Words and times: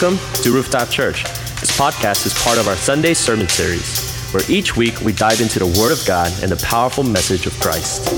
Welcome 0.00 0.42
to 0.44 0.52
Rooftop 0.52 0.90
Church. 0.90 1.24
This 1.58 1.76
podcast 1.76 2.24
is 2.24 2.32
part 2.44 2.56
of 2.56 2.68
our 2.68 2.76
Sunday 2.76 3.14
sermon 3.14 3.48
series, 3.48 4.30
where 4.30 4.44
each 4.48 4.76
week 4.76 5.00
we 5.00 5.12
dive 5.12 5.40
into 5.40 5.58
the 5.58 5.66
Word 5.66 5.90
of 5.90 6.00
God 6.06 6.32
and 6.40 6.52
the 6.52 6.64
powerful 6.64 7.02
message 7.02 7.46
of 7.46 7.58
Christ. 7.58 8.08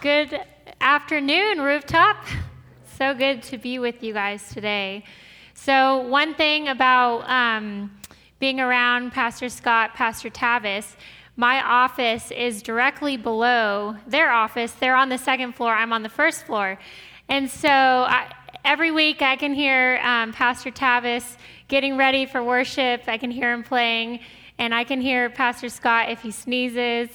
Good 0.00 0.40
afternoon, 0.80 1.62
rooftop. 1.62 2.23
So 3.04 3.12
good 3.12 3.42
to 3.42 3.58
be 3.58 3.78
with 3.78 4.02
you 4.02 4.14
guys 4.14 4.48
today. 4.48 5.04
So, 5.52 5.98
one 5.98 6.32
thing 6.32 6.68
about 6.68 7.28
um, 7.28 7.94
being 8.38 8.60
around 8.60 9.12
Pastor 9.12 9.50
Scott, 9.50 9.92
Pastor 9.92 10.30
Tavis, 10.30 10.96
my 11.36 11.62
office 11.62 12.30
is 12.30 12.62
directly 12.62 13.18
below 13.18 13.94
their 14.06 14.30
office. 14.30 14.72
They're 14.72 14.96
on 14.96 15.10
the 15.10 15.18
second 15.18 15.54
floor, 15.54 15.74
I'm 15.74 15.92
on 15.92 16.02
the 16.02 16.08
first 16.08 16.46
floor. 16.46 16.78
And 17.28 17.50
so, 17.50 17.68
I, 17.68 18.32
every 18.64 18.90
week 18.90 19.20
I 19.20 19.36
can 19.36 19.52
hear 19.52 20.00
um, 20.02 20.32
Pastor 20.32 20.70
Tavis 20.70 21.36
getting 21.68 21.98
ready 21.98 22.24
for 22.24 22.42
worship, 22.42 23.02
I 23.06 23.18
can 23.18 23.30
hear 23.30 23.52
him 23.52 23.64
playing. 23.64 24.20
And 24.58 24.74
I 24.74 24.84
can 24.84 25.00
hear 25.00 25.30
Pastor 25.30 25.68
Scott 25.68 26.10
if 26.10 26.22
he 26.22 26.30
sneezes, 26.30 27.08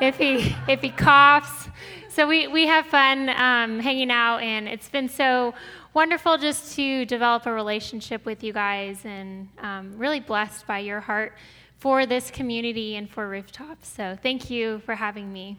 if 0.00 0.16
he 0.16 0.54
if 0.68 0.80
he 0.80 0.90
coughs, 0.90 1.68
so 2.14 2.28
we, 2.28 2.46
we 2.46 2.68
have 2.68 2.86
fun 2.86 3.28
um, 3.28 3.80
hanging 3.80 4.12
out, 4.12 4.38
and 4.38 4.68
it's 4.68 4.88
been 4.88 5.08
so 5.08 5.52
wonderful 5.94 6.38
just 6.38 6.76
to 6.76 7.04
develop 7.06 7.44
a 7.46 7.52
relationship 7.52 8.24
with 8.24 8.44
you 8.44 8.52
guys 8.52 9.04
and 9.04 9.48
um, 9.58 9.98
really 9.98 10.20
blessed 10.20 10.64
by 10.64 10.78
your 10.78 11.00
heart 11.00 11.32
for 11.76 12.06
this 12.06 12.30
community 12.30 12.94
and 12.94 13.10
for 13.10 13.28
Rooftops. 13.28 13.88
So 13.88 14.16
thank 14.22 14.48
you 14.48 14.78
for 14.86 14.94
having 14.94 15.32
me. 15.32 15.56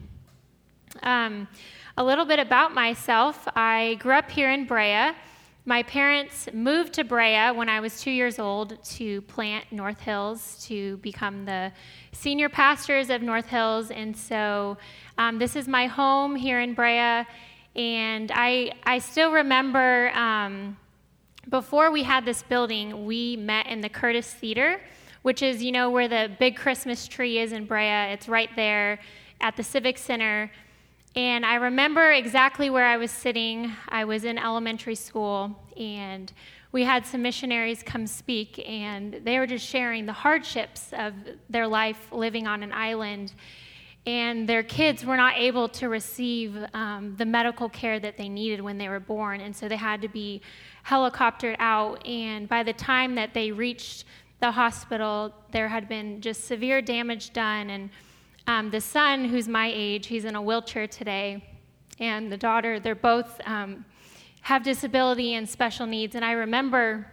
Um, 1.03 1.49
a 1.97 2.03
little 2.05 2.23
bit 2.23 2.39
about 2.39 2.73
myself 2.73 3.45
I 3.53 3.95
grew 3.99 4.14
up 4.14 4.31
here 4.31 4.49
in 4.49 4.64
Brea. 4.64 5.11
My 5.67 5.81
parents 5.81 6.47
moved 6.53 6.94
to 6.94 7.03
Brea 7.03 7.49
when 7.49 7.69
I 7.69 7.80
was 7.80 7.99
two 7.99 8.11
years 8.11 8.38
old 8.38 8.77
to 8.83 9.21
plant 9.21 9.71
North 9.71 9.99
Hills 9.99 10.63
to 10.67 10.97
become 10.97 11.45
the 11.45 11.71
senior 12.11 12.49
pastors 12.49 13.09
of 13.09 13.23
North 13.23 13.47
Hills. 13.47 13.89
And 13.89 14.16
so 14.16 14.77
um, 15.17 15.39
this 15.39 15.55
is 15.55 15.67
my 15.67 15.88
home 15.88 16.36
here 16.36 16.59
in 16.59 16.75
Brea. 16.75 17.25
And 17.75 18.31
I, 18.31 18.73
I 18.83 18.99
still 18.99 19.31
remember 19.31 20.11
um, 20.13 20.77
before 21.49 21.89
we 21.89 22.03
had 22.03 22.25
this 22.25 22.43
building, 22.43 23.08
we 23.08 23.36
met 23.36 23.66
in 23.66 23.81
the 23.81 23.89
Curtis 23.89 24.31
Theater, 24.31 24.80
which 25.23 25.41
is, 25.41 25.63
you 25.63 25.71
know, 25.71 25.89
where 25.89 26.08
the 26.08 26.30
big 26.38 26.58
Christmas 26.58 27.08
tree 27.08 27.39
is 27.39 27.52
in 27.52 27.66
Brea. 27.66 28.13
It's 28.13 28.30
right 28.30 28.52
there 28.55 28.99
at 29.41 29.58
the 29.58 29.63
Civic 29.63 29.97
Center. 29.97 30.52
And 31.16 31.45
I 31.45 31.55
remember 31.55 32.11
exactly 32.11 32.69
where 32.69 32.85
I 32.85 32.97
was 32.97 33.09
sitting. 33.09 33.71
I 33.88 34.03
was 34.03 34.25
in 34.25 34.38
elementary 34.38 34.95
school, 34.95 35.58
and 35.77 36.30
we 36.73 36.83
had 36.83 37.05
some 37.05 37.21
missionaries 37.21 37.81
come 37.81 38.05
speak, 38.05 38.61
and 38.67 39.21
they 39.23 39.39
were 39.39 39.47
just 39.47 39.66
sharing 39.66 40.05
the 40.05 40.13
hardships 40.13 40.91
of 40.91 41.13
their 41.49 41.67
life 41.67 42.11
living 42.11 42.47
on 42.47 42.63
an 42.63 42.73
island. 42.73 43.31
And 44.05 44.47
their 44.47 44.61
kids 44.61 45.05
were 45.05 45.16
not 45.16 45.38
able 45.38 45.69
to 45.69 45.88
receive 45.88 46.53
um, 46.73 47.16
the 47.17 47.25
medical 47.25 47.69
care 47.69 47.97
that 47.97 48.17
they 48.17 48.27
needed 48.27 48.59
when 48.59 48.77
they 48.77 48.89
were 48.89 48.99
born, 48.99 49.39
and 49.39 49.55
so 49.55 49.69
they 49.69 49.77
had 49.77 50.02
to 50.02 50.09
be 50.09 50.41
helicoptered 50.86 51.55
out. 51.59 52.05
And 52.05 52.49
by 52.49 52.61
the 52.61 52.73
time 52.73 53.15
that 53.15 53.33
they 53.33 53.53
reached 53.53 54.03
the 54.42 54.52
hospital, 54.52 55.33
there 55.52 55.70
had 55.70 55.87
been 55.87 56.20
just 56.20 56.43
severe 56.43 56.82
damage 56.82 57.32
done, 57.32 57.70
and 57.70 57.89
um, 58.48 58.70
the 58.70 58.82
son, 58.82 59.26
who's 59.26 59.48
my 59.48 59.72
age, 59.73 60.08
he's 60.08 60.26
in 60.26 60.36
a 60.36 60.42
wheelchair 60.42 60.88
today, 60.88 61.44
and 62.00 62.32
the 62.32 62.38
daughter, 62.38 62.80
they're 62.80 62.95
both 62.95 63.42
um, 63.45 63.86
have 64.42 64.64
disability 64.64 65.33
and 65.33 65.50
special 65.50 65.88
needs. 65.88 66.14
And 66.14 66.23
I 66.23 66.33
remember 66.33 67.08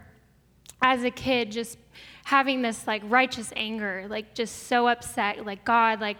as 0.82 1.04
a 1.04 1.10
kid 1.10 1.50
just 1.50 1.78
having 2.24 2.60
this 2.60 2.86
like 2.86 3.02
righteous 3.06 3.52
anger, 3.56 4.06
like 4.08 4.34
just 4.34 4.66
so 4.66 4.88
upset, 4.88 5.46
like, 5.46 5.64
God, 5.64 6.00
like, 6.00 6.18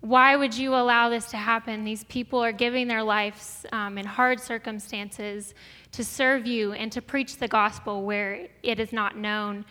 why 0.00 0.34
would 0.34 0.56
you 0.56 0.74
allow 0.74 1.08
this 1.08 1.26
to 1.26 1.36
happen? 1.36 1.84
These 1.84 2.02
people 2.04 2.40
are 2.40 2.50
giving 2.50 2.88
their 2.88 3.04
lives 3.04 3.64
um, 3.70 3.98
in 3.98 4.04
hard 4.04 4.40
circumstances 4.40 5.54
to 5.92 6.02
serve 6.02 6.44
you 6.44 6.72
and 6.72 6.90
to 6.90 7.00
preach 7.00 7.36
the 7.36 7.46
gospel 7.46 8.02
where 8.02 8.48
it 8.64 8.80
is 8.80 8.92
not 8.92 9.16
known. 9.16 9.64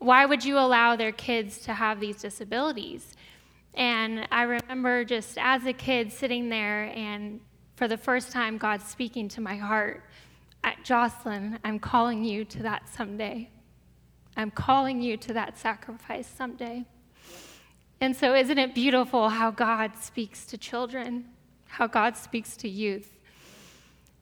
Why 0.00 0.26
would 0.26 0.44
you 0.44 0.58
allow 0.58 0.96
their 0.96 1.12
kids 1.12 1.58
to 1.58 1.74
have 1.74 2.00
these 2.00 2.16
disabilities? 2.16 3.14
And 3.74 4.26
I 4.30 4.42
remember 4.42 5.04
just 5.04 5.38
as 5.38 5.64
a 5.66 5.72
kid 5.72 6.12
sitting 6.12 6.48
there, 6.48 6.84
and 6.94 7.40
for 7.76 7.86
the 7.86 7.96
first 7.96 8.32
time, 8.32 8.58
God 8.58 8.82
speaking 8.82 9.28
to 9.28 9.40
my 9.40 9.56
heart 9.56 10.02
Jocelyn, 10.88 11.58
I'm 11.64 11.78
calling 11.78 12.24
you 12.24 12.46
to 12.46 12.62
that 12.62 12.88
someday. 12.88 13.50
I'm 14.38 14.50
calling 14.50 15.02
you 15.02 15.18
to 15.18 15.34
that 15.34 15.58
sacrifice 15.58 16.26
someday. 16.26 16.86
And 18.00 18.16
so, 18.16 18.34
isn't 18.34 18.56
it 18.56 18.74
beautiful 18.74 19.28
how 19.28 19.50
God 19.50 19.98
speaks 20.00 20.46
to 20.46 20.56
children, 20.56 21.26
how 21.66 21.86
God 21.88 22.16
speaks 22.16 22.56
to 22.58 22.70
youth? 22.70 23.18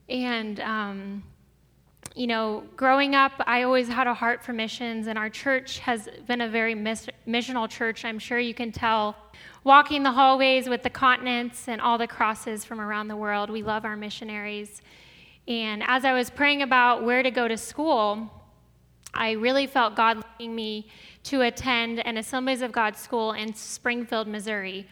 And, 0.09 0.59
um, 0.59 1.23
you 2.17 2.27
know, 2.27 2.65
growing 2.77 3.15
up, 3.15 3.33
I 3.41 3.65
always 3.65 3.89
had 3.89 4.07
a 4.07 4.15
heart 4.15 4.43
for 4.43 4.55
missions, 4.55 5.07
and 5.07 5.19
our 5.19 5.29
church 5.29 5.81
has 5.81 6.09
been 6.27 6.41
a 6.41 6.49
very 6.49 6.75
miss- 6.75 7.11
missional 7.29 7.69
church. 7.69 8.07
I'm 8.07 8.19
sure 8.19 8.39
you 8.39 8.55
can 8.55 8.73
tell 8.73 9.15
walking 9.65 10.03
the 10.03 10.13
hallways 10.13 10.67
with 10.67 10.83
the 10.83 10.89
continents 10.89 11.69
and 11.69 11.79
all 11.79 11.99
the 11.99 12.07
crosses 12.07 12.65
from 12.65 12.81
around 12.81 13.09
the 13.09 13.17
world. 13.17 13.51
We 13.51 13.63
love 13.63 13.85
our 13.85 13.97
missionaries. 13.97 14.81
And 15.47 15.83
as 15.87 16.07
I 16.07 16.15
was 16.15 16.31
praying 16.31 16.63
about 16.63 17.05
where 17.05 17.23
to 17.23 17.31
go 17.31 17.49
to 17.49 17.57
school, 17.59 18.31
I 19.13 19.33
really 19.33 19.67
felt 19.67 19.95
God 19.95 20.25
leading 20.39 20.57
me 20.57 20.89
to 21.25 21.43
attend 21.43 22.05
an 22.07 22.17
Assemblies 22.17 22.63
of 22.63 22.73
God 22.73 22.97
school 22.97 23.33
in 23.33 23.53
Springfield, 23.53 24.27
Missouri. 24.27 24.87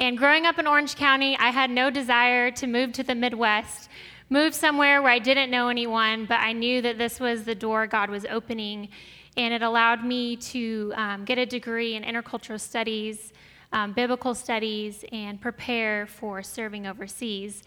And 0.00 0.16
growing 0.16 0.46
up 0.46 0.58
in 0.58 0.66
Orange 0.66 0.96
County, 0.96 1.36
I 1.38 1.50
had 1.50 1.68
no 1.68 1.90
desire 1.90 2.50
to 2.52 2.66
move 2.66 2.92
to 2.94 3.02
the 3.02 3.14
Midwest, 3.14 3.90
move 4.32 4.54
somewhere 4.54 5.02
where 5.02 5.12
I 5.12 5.18
didn't 5.18 5.50
know 5.50 5.68
anyone, 5.68 6.26
but 6.26 6.40
I 6.40 6.52
knew 6.52 6.80
that 6.82 6.96
this 6.98 7.20
was 7.20 7.44
the 7.44 7.54
door 7.54 7.86
God 7.86 8.08
was 8.10 8.24
opening. 8.26 8.88
And 9.36 9.54
it 9.54 9.62
allowed 9.62 10.04
me 10.04 10.36
to 10.36 10.92
um, 10.96 11.24
get 11.24 11.38
a 11.38 11.46
degree 11.46 11.94
in 11.94 12.02
intercultural 12.02 12.60
studies 12.60 13.32
um, 13.72 13.92
biblical 13.92 14.34
studies 14.34 15.04
and 15.12 15.40
prepare 15.40 16.06
for 16.06 16.42
serving 16.42 16.86
overseas. 16.86 17.62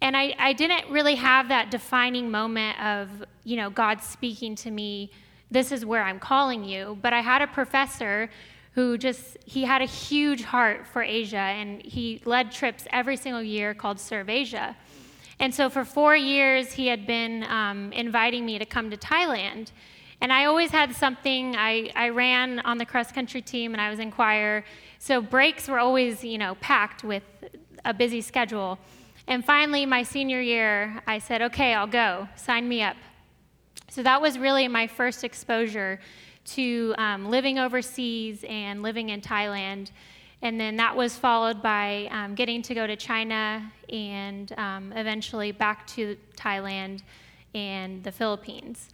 And 0.00 0.16
I, 0.16 0.34
I 0.38 0.52
didn't 0.52 0.90
really 0.90 1.14
have 1.16 1.48
that 1.48 1.70
defining 1.70 2.30
moment 2.30 2.80
of, 2.80 3.08
you 3.44 3.56
know, 3.56 3.70
God 3.70 4.02
speaking 4.02 4.56
to 4.56 4.70
me, 4.70 5.10
this 5.50 5.70
is 5.70 5.84
where 5.84 6.02
I'm 6.02 6.18
calling 6.18 6.64
you. 6.64 6.98
But 7.02 7.12
I 7.12 7.20
had 7.20 7.42
a 7.42 7.46
professor 7.46 8.30
who 8.74 8.96
just, 8.96 9.36
he 9.44 9.64
had 9.64 9.82
a 9.82 9.86
huge 9.86 10.42
heart 10.42 10.86
for 10.86 11.02
Asia, 11.02 11.36
and 11.36 11.82
he 11.82 12.22
led 12.24 12.50
trips 12.50 12.86
every 12.90 13.16
single 13.18 13.42
year 13.42 13.74
called 13.74 14.00
Serve 14.00 14.30
Asia. 14.30 14.74
And 15.42 15.52
so 15.52 15.68
for 15.68 15.84
four 15.84 16.14
years, 16.14 16.70
he 16.70 16.86
had 16.86 17.04
been 17.04 17.42
um, 17.48 17.92
inviting 17.92 18.46
me 18.46 18.60
to 18.60 18.64
come 18.64 18.90
to 18.90 18.96
Thailand. 18.96 19.72
And 20.20 20.32
I 20.32 20.44
always 20.44 20.70
had 20.70 20.94
something. 20.94 21.56
I, 21.56 21.90
I 21.96 22.10
ran 22.10 22.60
on 22.60 22.78
the 22.78 22.86
cross 22.86 23.10
country 23.10 23.42
team 23.42 23.72
and 23.72 23.80
I 23.80 23.90
was 23.90 23.98
in 23.98 24.12
choir. 24.12 24.64
So 25.00 25.20
breaks 25.20 25.66
were 25.66 25.80
always, 25.80 26.22
you 26.22 26.38
know, 26.38 26.54
packed 26.60 27.02
with 27.02 27.24
a 27.84 27.92
busy 27.92 28.20
schedule. 28.20 28.78
And 29.26 29.44
finally, 29.44 29.84
my 29.84 30.04
senior 30.04 30.40
year, 30.40 31.02
I 31.08 31.18
said, 31.18 31.42
okay, 31.42 31.74
I'll 31.74 31.88
go. 31.88 32.28
Sign 32.36 32.68
me 32.68 32.84
up. 32.84 32.96
So 33.90 34.04
that 34.04 34.22
was 34.22 34.38
really 34.38 34.68
my 34.68 34.86
first 34.86 35.24
exposure 35.24 35.98
to 36.54 36.94
um, 36.98 37.28
living 37.28 37.58
overseas 37.58 38.44
and 38.48 38.80
living 38.80 39.08
in 39.08 39.20
Thailand. 39.20 39.90
And 40.42 40.60
then 40.60 40.76
that 40.76 40.96
was 40.96 41.16
followed 41.16 41.62
by 41.62 42.08
um, 42.10 42.34
getting 42.34 42.62
to 42.62 42.74
go 42.74 42.86
to 42.86 42.96
China 42.96 43.72
and 43.88 44.52
um, 44.58 44.92
eventually 44.92 45.52
back 45.52 45.86
to 45.88 46.16
Thailand 46.36 47.02
and 47.54 48.02
the 48.02 48.10
Philippines. 48.10 48.88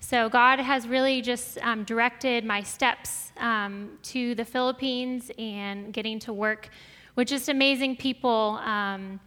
So 0.00 0.28
God 0.28 0.58
has 0.58 0.86
really 0.86 1.22
just 1.22 1.58
um, 1.62 1.84
directed 1.84 2.44
my 2.44 2.62
steps 2.62 3.32
um, 3.38 3.98
to 4.02 4.34
the 4.34 4.44
Philippines 4.44 5.30
and 5.38 5.92
getting 5.92 6.18
to 6.20 6.32
work 6.32 6.68
with 7.16 7.28
just 7.28 7.48
amazing 7.48 7.96
people. 7.96 8.60
Um, 8.62 9.20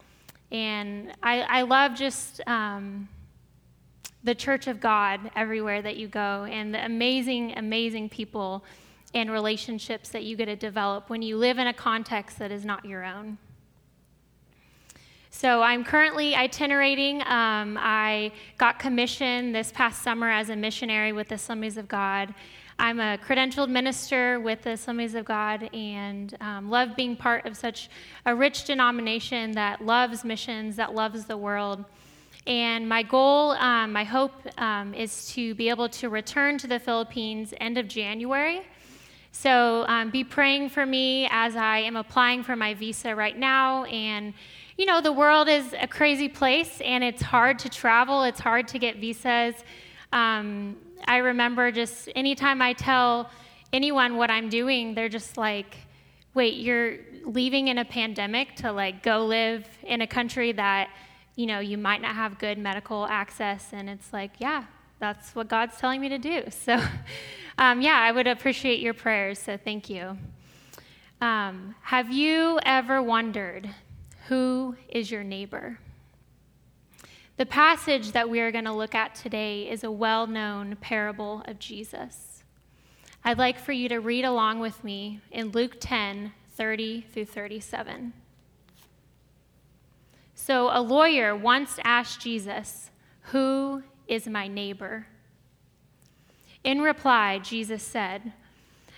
and 0.51 1.13
I, 1.23 1.41
I, 1.41 1.62
love 1.63 1.95
just 1.95 2.41
um, 2.45 3.09
the 4.23 4.35
Church 4.35 4.67
of 4.67 4.79
God 4.79 5.31
everywhere 5.35 5.81
that 5.81 5.97
you 5.97 6.07
go 6.07 6.44
and 6.44 6.73
the 6.73 6.85
amazing, 6.85 7.57
amazing 7.57 8.09
people 8.09 8.63
and 9.15 9.31
relationships 9.31 10.09
that 10.09 10.23
you 10.23 10.35
get 10.35 10.45
to 10.45 10.56
develop 10.56 11.09
when 11.09 11.21
you 11.21 11.38
live 11.38 11.57
in 11.57 11.67
a 11.67 11.73
context 11.73 12.38
that 12.38 12.51
is 12.51 12.65
not 12.65 12.85
your 12.85 13.03
own. 13.03 13.38
So 15.31 15.62
I'm 15.62 15.83
currently 15.83 16.35
itinerating. 16.35 17.21
Um, 17.21 17.77
I 17.79 18.31
got 18.57 18.77
commissioned 18.77 19.56
this 19.56 19.71
past 19.71 20.01
summer 20.03 20.29
as 20.29 20.50
a 20.50 20.56
missionary 20.56 21.12
with 21.12 21.29
the 21.29 21.35
Assemblies 21.35 21.77
of 21.77 21.88
God. 21.88 22.33
I'm 22.77 23.00
a 23.00 23.17
credentialed 23.17 23.69
minister 23.69 24.39
with 24.39 24.63
the 24.63 24.71
Assemblies 24.71 25.15
of 25.15 25.23
God 25.23 25.69
and 25.73 26.35
um, 26.41 26.69
love 26.69 26.95
being 26.95 27.15
part 27.15 27.45
of 27.45 27.56
such 27.56 27.89
a 28.25 28.35
rich 28.35 28.65
denomination 28.65 29.53
that 29.53 29.83
loves 29.83 30.25
missions, 30.25 30.75
that 30.75 30.94
loves 30.94 31.25
the 31.25 31.38
world. 31.38 31.85
And 32.47 32.88
my 32.88 33.01
goal, 33.01 33.51
um, 33.51 33.94
my 33.94 34.03
hope 34.03 34.33
um, 34.57 34.94
is 34.94 35.27
to 35.33 35.56
be 35.56 35.69
able 35.69 35.89
to 35.89 36.09
return 36.09 36.57
to 36.59 36.67
the 36.67 36.79
Philippines 36.79 37.53
end 37.59 37.77
of 37.77 37.88
January. 37.88 38.62
So 39.38 39.86
um, 39.90 40.12
be 40.12 40.24
praying 40.24 40.70
for 40.70 40.86
me 40.86 41.28
as 41.30 41.58
I 41.58 41.80
am 41.80 41.98
applying 41.98 42.42
for 42.42 42.56
my 42.56 42.74
visa 42.74 43.14
right 43.14 43.38
now 43.38 43.84
and 43.84 44.34
you 44.78 44.86
know, 44.86 45.02
the 45.02 45.12
world 45.12 45.50
is 45.50 45.76
a 45.80 45.88
crazy 45.88 46.30
place 46.30 46.80
and 46.82 47.04
it's 47.04 47.22
hard 47.22 47.60
to 47.60 47.70
travel, 47.70 48.24
it's 48.24 48.40
hard 48.40 48.70
to 48.70 48.80
get 48.80 48.96
visas. 48.96 49.56
Um, 50.14 50.78
I 51.06 51.18
remember 51.18 51.70
just 51.72 52.08
anytime 52.16 52.62
I 52.62 52.72
tell 52.74 53.30
anyone 53.74 54.16
what 54.16 54.32
I'm 54.32 54.48
doing, 54.48 54.96
they're 54.96 55.10
just 55.10 55.38
like, 55.38 55.76
wait, 56.34 56.56
you're 56.56 57.00
leaving 57.26 57.68
in 57.68 57.78
a 57.78 57.86
pandemic 57.86 58.56
to 58.58 58.72
like 58.72 59.04
go 59.04 59.26
live 59.26 59.68
in 59.84 60.00
a 60.00 60.08
country 60.08 60.54
that, 60.54 60.90
you 61.36 61.46
know, 61.46 61.60
you 61.60 61.78
might 61.78 62.02
not 62.02 62.16
have 62.16 62.40
good 62.40 62.58
medical 62.58 63.06
access. 63.06 63.70
And 63.74 63.90
it's 63.90 64.14
like, 64.14 64.32
yeah, 64.40 64.64
that's 65.00 65.36
what 65.36 65.47
God's 65.47 65.77
telling 65.77 66.01
me 66.01 66.09
to 66.09 66.18
do. 66.18 66.44
So, 66.51 66.81
um, 67.57 67.81
yeah, 67.81 67.97
I 67.97 68.12
would 68.12 68.27
appreciate 68.27 68.80
your 68.80 68.94
prayers. 68.94 69.39
So, 69.39 69.57
thank 69.57 69.89
you. 69.89 70.18
Um, 71.21 71.75
have 71.81 72.12
you 72.12 72.59
ever 72.65 73.01
wondered 73.01 73.69
who 74.27 74.75
is 74.89 75.09
your 75.09 75.24
neighbor? 75.24 75.80
The 77.38 77.45
passage 77.45 78.12
that 78.13 78.30
we 78.30 78.39
are 78.39 78.51
going 78.51 78.65
to 78.65 78.74
look 78.74 78.95
at 78.95 79.15
today 79.15 79.69
is 79.69 79.83
a 79.83 79.92
well 79.92 80.27
known 80.27 80.75
parable 80.77 81.44
of 81.45 81.59
Jesus. 81.59 82.44
I'd 83.24 83.38
like 83.38 83.57
for 83.57 83.71
you 83.71 83.89
to 83.89 84.00
read 84.00 84.24
along 84.24 84.59
with 84.59 84.83
me 84.83 85.19
in 85.31 85.50
Luke 85.50 85.77
10 85.80 86.31
30 86.56 87.01
through 87.12 87.25
37. 87.25 88.13
So, 90.36 90.69
a 90.71 90.80
lawyer 90.80 91.36
once 91.36 91.80
asked 91.83 92.21
Jesus, 92.21 92.91
Who 93.31 93.83
is 94.07 94.28
my 94.28 94.48
neighbor? 94.48 95.07
In 96.63 96.81
reply, 96.81 97.40
Jesus 97.40 97.84
said, 97.84 98.34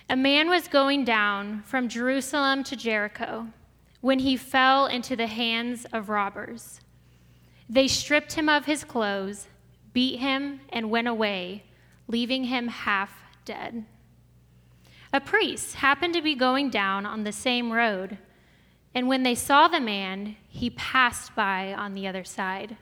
A 0.08 0.16
man 0.16 0.48
was 0.48 0.68
going 0.68 1.04
down 1.04 1.62
from 1.62 1.88
Jerusalem 1.88 2.64
to 2.64 2.76
Jericho 2.76 3.48
when 4.00 4.20
he 4.20 4.36
fell 4.36 4.86
into 4.86 5.16
the 5.16 5.26
hands 5.26 5.86
of 5.92 6.08
robbers. 6.08 6.80
They 7.68 7.88
stripped 7.88 8.32
him 8.32 8.48
of 8.48 8.64
his 8.64 8.84
clothes, 8.84 9.48
beat 9.92 10.18
him, 10.18 10.60
and 10.70 10.90
went 10.90 11.08
away, 11.08 11.64
leaving 12.06 12.44
him 12.44 12.68
half 12.68 13.12
dead. 13.44 13.84
A 15.12 15.20
priest 15.20 15.76
happened 15.76 16.14
to 16.14 16.22
be 16.22 16.34
going 16.34 16.70
down 16.70 17.06
on 17.06 17.24
the 17.24 17.32
same 17.32 17.72
road, 17.72 18.18
and 18.94 19.08
when 19.08 19.22
they 19.22 19.34
saw 19.34 19.68
the 19.68 19.80
man, 19.80 20.36
he 20.48 20.70
passed 20.70 21.34
by 21.34 21.74
on 21.74 21.94
the 21.94 22.06
other 22.06 22.24
side. 22.24 22.76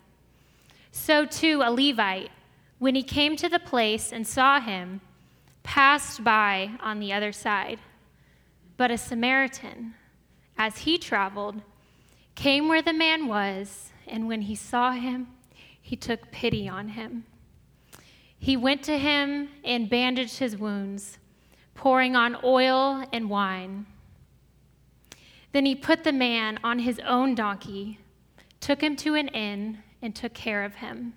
So 0.96 1.24
too 1.24 1.62
a 1.62 1.70
Levite, 1.70 2.30
when 2.78 2.96
he 2.96 3.02
came 3.02 3.36
to 3.36 3.48
the 3.48 3.60
place 3.60 4.12
and 4.12 4.26
saw 4.26 4.60
him, 4.60 5.02
passed 5.62 6.24
by 6.24 6.70
on 6.80 6.98
the 6.98 7.12
other 7.12 7.32
side. 7.32 7.78
But 8.76 8.90
a 8.90 8.98
Samaritan, 8.98 9.94
as 10.58 10.78
he 10.78 10.98
traveled, 10.98 11.62
came 12.34 12.66
where 12.66 12.82
the 12.82 12.94
man 12.94 13.28
was, 13.28 13.92
and 14.08 14.26
when 14.26 14.42
he 14.42 14.56
saw 14.56 14.92
him, 14.92 15.28
he 15.80 15.96
took 15.96 16.32
pity 16.32 16.66
on 16.68 16.88
him. 16.88 17.24
He 18.36 18.56
went 18.56 18.82
to 18.84 18.98
him 18.98 19.50
and 19.62 19.90
bandaged 19.90 20.38
his 20.38 20.56
wounds, 20.56 21.18
pouring 21.74 22.16
on 22.16 22.38
oil 22.42 23.06
and 23.12 23.30
wine. 23.30 23.86
Then 25.52 25.66
he 25.66 25.74
put 25.76 26.04
the 26.04 26.12
man 26.12 26.58
on 26.64 26.80
his 26.80 26.98
own 27.00 27.34
donkey, 27.34 28.00
took 28.60 28.82
him 28.82 28.96
to 28.96 29.14
an 29.14 29.28
inn, 29.28 29.82
and 30.00 30.14
took 30.14 30.34
care 30.34 30.64
of 30.64 30.76
him. 30.76 31.14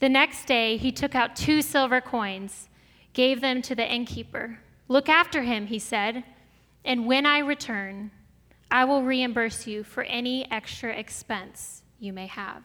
The 0.00 0.08
next 0.08 0.46
day, 0.46 0.76
he 0.76 0.92
took 0.92 1.14
out 1.14 1.36
two 1.36 1.62
silver 1.62 2.00
coins, 2.00 2.68
gave 3.12 3.40
them 3.40 3.62
to 3.62 3.74
the 3.74 3.90
innkeeper. 3.90 4.58
Look 4.88 5.08
after 5.08 5.42
him, 5.42 5.66
he 5.66 5.78
said, 5.78 6.24
and 6.84 7.06
when 7.06 7.26
I 7.26 7.38
return, 7.38 8.10
I 8.70 8.84
will 8.84 9.02
reimburse 9.02 9.66
you 9.66 9.84
for 9.84 10.02
any 10.04 10.50
extra 10.50 10.90
expense 10.92 11.82
you 11.98 12.12
may 12.12 12.26
have. 12.26 12.62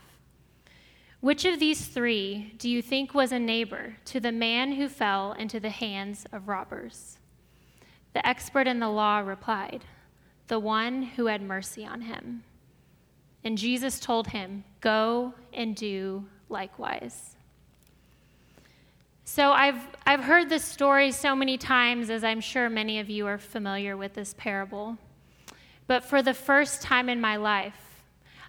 Which 1.22 1.46
of 1.46 1.60
these 1.60 1.88
three 1.88 2.56
do 2.58 2.68
you 2.69 2.81
think 2.81 3.13
was 3.13 3.31
a 3.31 3.40
neighbor 3.40 3.98
to 4.06 4.19
the 4.19 4.31
man 4.31 4.74
who 4.74 4.90
fell 4.90 5.34
into 5.34 5.60
the 5.60 5.69
hands 5.69 6.25
of 6.31 6.48
robbers? 6.48 7.19
The 8.13 8.28
expert 8.28 8.68
in 8.68 8.80
the 8.80 8.90
law 8.90 9.19
replied, 9.19 9.86
The 10.48 10.60
one 10.60 11.04
who 11.04 11.28
had 11.28 11.42
mercy 11.42 11.86
on 11.86 12.02
him. 12.02 12.44
And 13.44 13.58
Jesus 13.58 14.00
told 14.00 14.28
him, 14.28 14.64
Go 14.82 15.34
and 15.54 15.76
do 15.76 16.26
likewise. 16.50 17.36
So 19.24 19.52
I've, 19.52 19.82
I've 20.06 20.24
heard 20.24 20.50
this 20.50 20.66
story 20.66 21.12
so 21.12 21.36
many 21.36 21.58
times, 21.58 22.10
as 22.10 22.24
I'm 22.24 22.42
sure 22.42 22.70
many 22.70 23.00
of 23.00 23.10
you 23.10 23.28
are 23.28 23.38
familiar 23.38 23.96
with 23.96 24.14
this 24.14 24.36
parable. 24.38 24.98
But 25.88 26.04
for 26.04 26.22
the 26.22 26.34
first 26.34 26.82
time 26.82 27.08
in 27.08 27.22
my 27.22 27.38
life, 27.38 28.02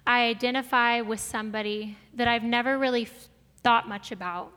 I 0.05 0.25
identify 0.25 1.01
with 1.01 1.19
somebody 1.19 1.97
that 2.15 2.27
I've 2.27 2.43
never 2.43 2.77
really 2.77 3.07
thought 3.63 3.87
much 3.87 4.11
about. 4.11 4.51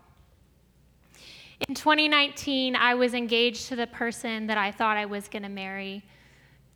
In 1.69 1.75
2019, 1.75 2.75
I 2.75 2.95
was 2.95 3.15
engaged 3.15 3.69
to 3.69 3.77
the 3.77 3.87
person 3.87 4.49
that 4.49 4.59
I 4.59 4.73
thought 4.73 4.97
I 4.97 5.07
was 5.07 5.29
going 5.29 5.45
to 5.45 5.49
marry, 5.49 6.05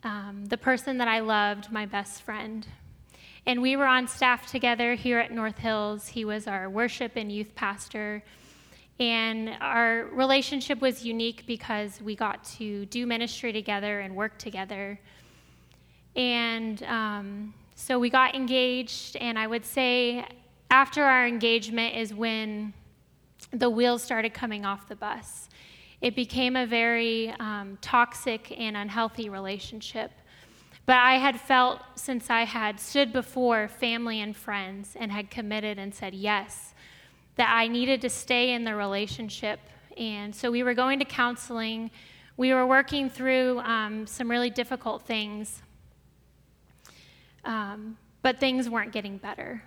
um, 0.05 0.47
the 0.47 0.57
person 0.57 0.99
that 0.99 1.09
I 1.09 1.21
loved, 1.21 1.71
my 1.73 1.87
best 1.87 2.23
friend. 2.23 2.67
And 3.47 3.63
we 3.63 3.77
were 3.77 3.87
on 3.87 4.07
staff 4.07 4.51
together 4.51 4.95
here 4.95 5.19
at 5.19 5.33
North 5.33 5.59
Hills. 5.59 6.09
He 6.09 6.25
was 6.25 6.47
our 6.47 6.69
worship 6.69 7.13
and 7.17 7.33
youth 7.33 7.55
pastor. 7.55 8.23
And 8.99 9.57
our 9.61 10.05
relationship 10.13 10.81
was 10.81 11.05
unique 11.05 11.45
because 11.47 12.03
we 12.03 12.15
got 12.15 12.45
to 12.59 12.85
do 12.87 13.07
ministry 13.07 13.53
together 13.53 14.01
and 14.01 14.15
work 14.15 14.39
together. 14.39 15.01
And 16.15 16.83
um, 16.83 17.55
so 17.75 17.99
we 17.99 18.11
got 18.11 18.35
engaged, 18.35 19.17
and 19.17 19.39
I 19.39 19.47
would 19.47 19.65
say 19.65 20.27
after 20.71 21.03
our 21.03 21.27
engagement 21.27 21.97
is 21.97 22.13
when 22.13 22.75
the 23.53 23.71
wheels 23.71 24.03
started 24.03 24.35
coming 24.35 24.65
off 24.65 24.87
the 24.89 24.97
bus. 24.97 25.49
It 26.01 26.15
became 26.15 26.57
a 26.57 26.67
very 26.67 27.31
um, 27.41 27.79
toxic 27.81 28.59
and 28.59 28.77
unhealthy 28.77 29.29
relationship. 29.29 30.13
But 30.91 30.99
I 30.99 31.19
had 31.19 31.41
felt 31.41 31.83
since 31.95 32.31
I 32.31 32.43
had 32.43 32.81
stood 32.81 33.13
before 33.13 33.69
family 33.69 34.21
and 34.21 34.37
friends 34.37 34.97
and 34.99 35.13
had 35.13 35.31
committed 35.31 35.79
and 35.79 35.95
said 35.95 36.17
yes, 36.17 36.75
that 37.37 37.49
I 37.49 37.69
needed 37.69 38.01
to 38.01 38.11
stay 38.11 38.51
in 38.55 38.65
the 38.65 38.75
relationship. 38.75 39.61
And 39.97 40.35
so 40.35 40.51
we 40.51 40.65
were 40.65 40.75
going 40.75 40.99
to 40.99 41.05
counseling. 41.05 41.93
We 42.37 42.53
were 42.53 42.67
working 42.67 43.09
through 43.09 43.61
um, 43.61 44.05
some 44.09 44.29
really 44.29 44.51
difficult 44.51 45.03
things. 45.03 45.63
Um, 47.45 47.97
but 48.23 48.41
things 48.41 48.69
weren't 48.69 48.91
getting 48.91 49.17
better. 49.17 49.63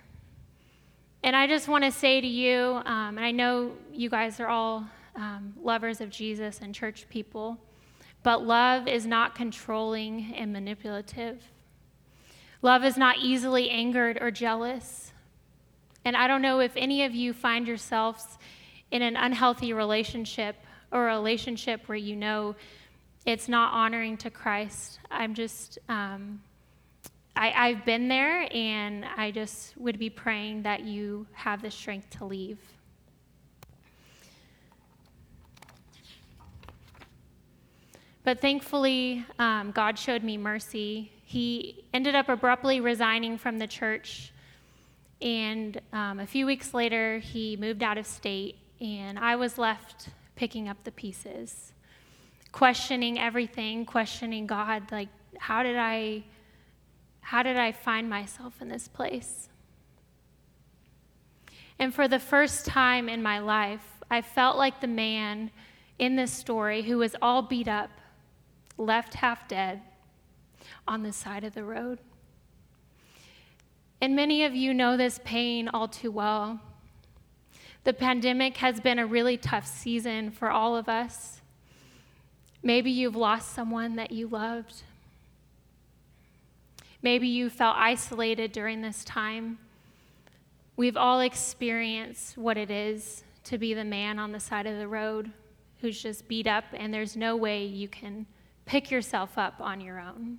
And 1.22 1.34
I 1.34 1.46
just 1.46 1.68
want 1.68 1.84
to 1.84 1.90
say 1.90 2.20
to 2.20 2.26
you, 2.26 2.82
um, 2.84 3.16
and 3.16 3.20
I 3.20 3.30
know 3.30 3.72
you 3.94 4.10
guys 4.10 4.40
are 4.40 4.48
all 4.48 4.86
um, 5.16 5.54
lovers 5.62 6.02
of 6.02 6.10
Jesus 6.10 6.60
and 6.60 6.74
church 6.74 7.08
people, 7.08 7.56
but 8.24 8.44
love 8.44 8.88
is 8.88 9.06
not 9.06 9.34
controlling 9.36 10.34
and 10.34 10.52
manipulative. 10.52 11.40
Love 12.62 12.82
is 12.82 12.96
not 12.96 13.18
easily 13.18 13.68
angered 13.68 14.18
or 14.20 14.30
jealous. 14.30 15.12
And 16.06 16.16
I 16.16 16.26
don't 16.26 16.42
know 16.42 16.58
if 16.58 16.72
any 16.74 17.04
of 17.04 17.14
you 17.14 17.34
find 17.34 17.68
yourselves 17.68 18.38
in 18.90 19.02
an 19.02 19.14
unhealthy 19.16 19.74
relationship 19.74 20.56
or 20.90 21.08
a 21.08 21.14
relationship 21.14 21.82
where 21.86 21.98
you 21.98 22.16
know 22.16 22.56
it's 23.26 23.48
not 23.48 23.74
honoring 23.74 24.16
to 24.18 24.30
Christ. 24.30 24.98
I'm 25.10 25.34
just. 25.34 25.78
Um, 25.88 26.42
I, 27.36 27.50
I've 27.50 27.84
been 27.84 28.06
there, 28.06 28.46
and 28.54 29.04
I 29.16 29.32
just 29.32 29.76
would 29.76 29.98
be 29.98 30.08
praying 30.08 30.62
that 30.62 30.84
you 30.84 31.26
have 31.32 31.62
the 31.62 31.70
strength 31.70 32.10
to 32.18 32.24
leave. 32.24 32.58
But 38.24 38.40
thankfully, 38.40 39.24
um, 39.38 39.70
God 39.70 39.98
showed 39.98 40.24
me 40.24 40.36
mercy. 40.38 41.12
He 41.24 41.84
ended 41.92 42.14
up 42.14 42.28
abruptly 42.28 42.80
resigning 42.80 43.38
from 43.38 43.58
the 43.58 43.66
church. 43.66 44.32
And 45.20 45.80
um, 45.92 46.20
a 46.20 46.26
few 46.26 46.46
weeks 46.46 46.74
later, 46.74 47.18
he 47.18 47.56
moved 47.56 47.82
out 47.82 47.98
of 47.98 48.06
state, 48.06 48.56
and 48.80 49.18
I 49.18 49.36
was 49.36 49.58
left 49.58 50.08
picking 50.36 50.68
up 50.68 50.82
the 50.84 50.90
pieces, 50.90 51.72
questioning 52.50 53.18
everything, 53.18 53.84
questioning 53.84 54.46
God 54.46 54.90
like, 54.90 55.08
how 55.38 55.62
did 55.62 55.76
I 55.76 56.24
How 57.20 57.42
did 57.42 57.56
I 57.56 57.72
find 57.72 58.08
myself 58.08 58.60
in 58.60 58.68
this 58.68 58.88
place? 58.88 59.48
And 61.78 61.94
for 61.94 62.06
the 62.06 62.18
first 62.18 62.66
time 62.66 63.08
in 63.08 63.22
my 63.22 63.38
life, 63.38 63.84
I 64.10 64.20
felt 64.22 64.56
like 64.58 64.80
the 64.80 64.86
man 64.86 65.50
in 65.98 66.16
this 66.16 66.32
story 66.32 66.82
who 66.82 66.98
was 66.98 67.16
all 67.22 67.42
beat 67.42 67.66
up, 67.66 67.90
left 68.76 69.14
half 69.14 69.46
dead 69.48 69.82
on 70.86 71.02
the 71.02 71.12
side 71.12 71.44
of 71.44 71.54
the 71.54 71.64
road. 71.64 71.98
And 74.00 74.14
many 74.14 74.44
of 74.44 74.54
you 74.54 74.74
know 74.74 74.96
this 74.96 75.20
pain 75.24 75.68
all 75.68 75.88
too 75.88 76.10
well. 76.10 76.60
The 77.84 77.92
pandemic 77.92 78.58
has 78.58 78.80
been 78.80 78.98
a 78.98 79.06
really 79.06 79.36
tough 79.36 79.66
season 79.66 80.30
for 80.30 80.50
all 80.50 80.76
of 80.76 80.88
us. 80.88 81.40
Maybe 82.62 82.90
you've 82.90 83.16
lost 83.16 83.54
someone 83.54 83.96
that 83.96 84.10
you 84.10 84.26
loved. 84.26 84.82
Maybe 87.02 87.28
you 87.28 87.50
felt 87.50 87.76
isolated 87.76 88.52
during 88.52 88.80
this 88.80 89.04
time. 89.04 89.58
We've 90.76 90.96
all 90.96 91.20
experienced 91.20 92.38
what 92.38 92.56
it 92.56 92.70
is 92.70 93.22
to 93.44 93.58
be 93.58 93.74
the 93.74 93.84
man 93.84 94.18
on 94.18 94.32
the 94.32 94.40
side 94.40 94.66
of 94.66 94.78
the 94.78 94.88
road 94.88 95.30
who's 95.80 96.02
just 96.02 96.26
beat 96.26 96.46
up, 96.46 96.64
and 96.72 96.92
there's 96.92 97.16
no 97.16 97.36
way 97.36 97.64
you 97.66 97.88
can 97.88 98.26
pick 98.66 98.90
yourself 98.90 99.36
up 99.36 99.54
on 99.60 99.80
your 99.80 100.00
own. 100.00 100.38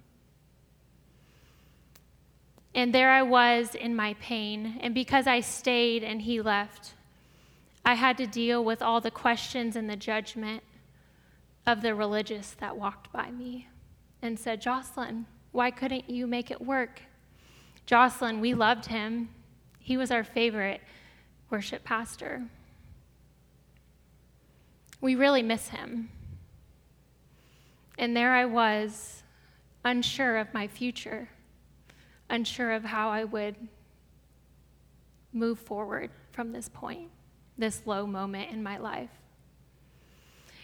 And 2.74 2.94
there 2.94 3.12
I 3.12 3.22
was 3.22 3.74
in 3.74 3.96
my 3.96 4.16
pain, 4.16 4.78
and 4.82 4.94
because 4.94 5.28
I 5.28 5.40
stayed 5.40 6.04
and 6.04 6.22
he 6.22 6.42
left, 6.42 6.94
I 7.86 7.94
had 7.94 8.18
to 8.18 8.28
deal 8.28 8.64
with 8.64 8.82
all 8.82 9.00
the 9.00 9.12
questions 9.12 9.76
and 9.76 9.90
the 9.90 9.96
judgment 9.96 10.64
of 11.66 11.82
the 11.82 11.96
religious 11.96 12.56
that 12.60 12.76
walked 12.76 13.12
by 13.14 13.32
me 13.32 13.70
and 14.22 14.38
said, 14.38 14.62
Jocelyn, 14.62 15.26
why 15.52 15.72
couldn't 15.72 16.10
you 16.10 16.28
make 16.28 16.52
it 16.52 16.60
work? 16.60 17.02
Jocelyn, 17.86 18.42
we 18.42 18.54
loved 18.54 18.88
him. 18.88 19.30
He 19.80 19.98
was 19.98 20.12
our 20.12 20.24
favorite 20.24 20.82
worship 21.50 21.84
pastor. 21.84 22.44
We 25.00 25.16
really 25.16 25.44
miss 25.44 25.70
him. 25.70 26.10
And 27.98 28.16
there 28.16 28.34
I 28.34 28.46
was, 28.46 29.24
unsure 29.84 30.38
of 30.38 30.54
my 30.54 30.68
future, 30.68 31.30
unsure 32.30 32.72
of 32.72 32.84
how 32.84 33.10
I 33.10 33.24
would 33.24 33.56
move 35.32 35.60
forward 35.60 36.10
from 36.32 36.52
this 36.52 36.70
point, 36.70 37.10
this 37.58 37.84
low 37.86 38.06
moment 38.08 38.52
in 38.52 38.64
my 38.64 38.78
life. 38.78 39.10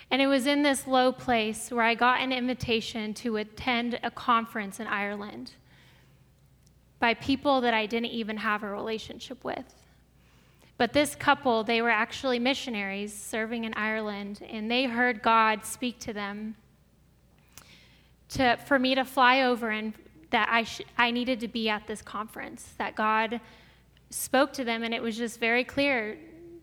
And 0.10 0.22
it 0.22 0.28
was 0.28 0.46
in 0.46 0.64
this 0.64 0.88
low 0.88 1.14
place 1.14 1.72
where 1.72 1.86
I 1.86 1.96
got 1.96 2.20
an 2.20 2.34
invitation 2.34 3.14
to 3.16 3.38
attend 3.38 4.00
a 4.04 4.12
conference 4.12 4.80
in 4.80 4.88
Ireland 4.88 5.54
by 7.00 7.14
people 7.14 7.62
that 7.62 7.74
I 7.74 7.86
didn't 7.86 8.12
even 8.12 8.38
have 8.38 8.64
a 8.64 8.70
relationship 8.70 9.44
with. 9.44 9.74
But 10.78 10.94
this 10.94 11.16
couple, 11.16 11.64
they 11.64 11.82
were 11.82 11.90
actually 11.90 12.40
missionaries 12.40 13.14
serving 13.14 13.64
in 13.64 13.74
Ireland, 13.76 14.42
and 14.50 14.70
they 14.70 14.86
heard 14.86 15.22
God 15.22 15.64
speak 15.64 16.00
to 16.00 16.14
them 16.14 16.56
to, 18.32 18.58
for 18.66 18.80
me 18.80 18.96
to 18.96 19.06
fly 19.06 19.44
over 19.44 19.70
and 19.70 19.94
that 20.32 20.50
I, 20.50 20.64
sh- 20.64 20.82
I 20.98 21.12
needed 21.12 21.40
to 21.42 21.48
be 21.48 21.70
at 21.70 21.88
this 21.88 22.02
conference, 22.02 22.74
that 22.78 22.96
God 22.96 23.42
spoke 24.10 24.54
to 24.54 24.64
them, 24.64 24.84
and 24.84 24.94
it 24.94 25.02
was 25.02 25.18
just 25.18 25.40
very 25.40 25.64
clear 25.64 26.18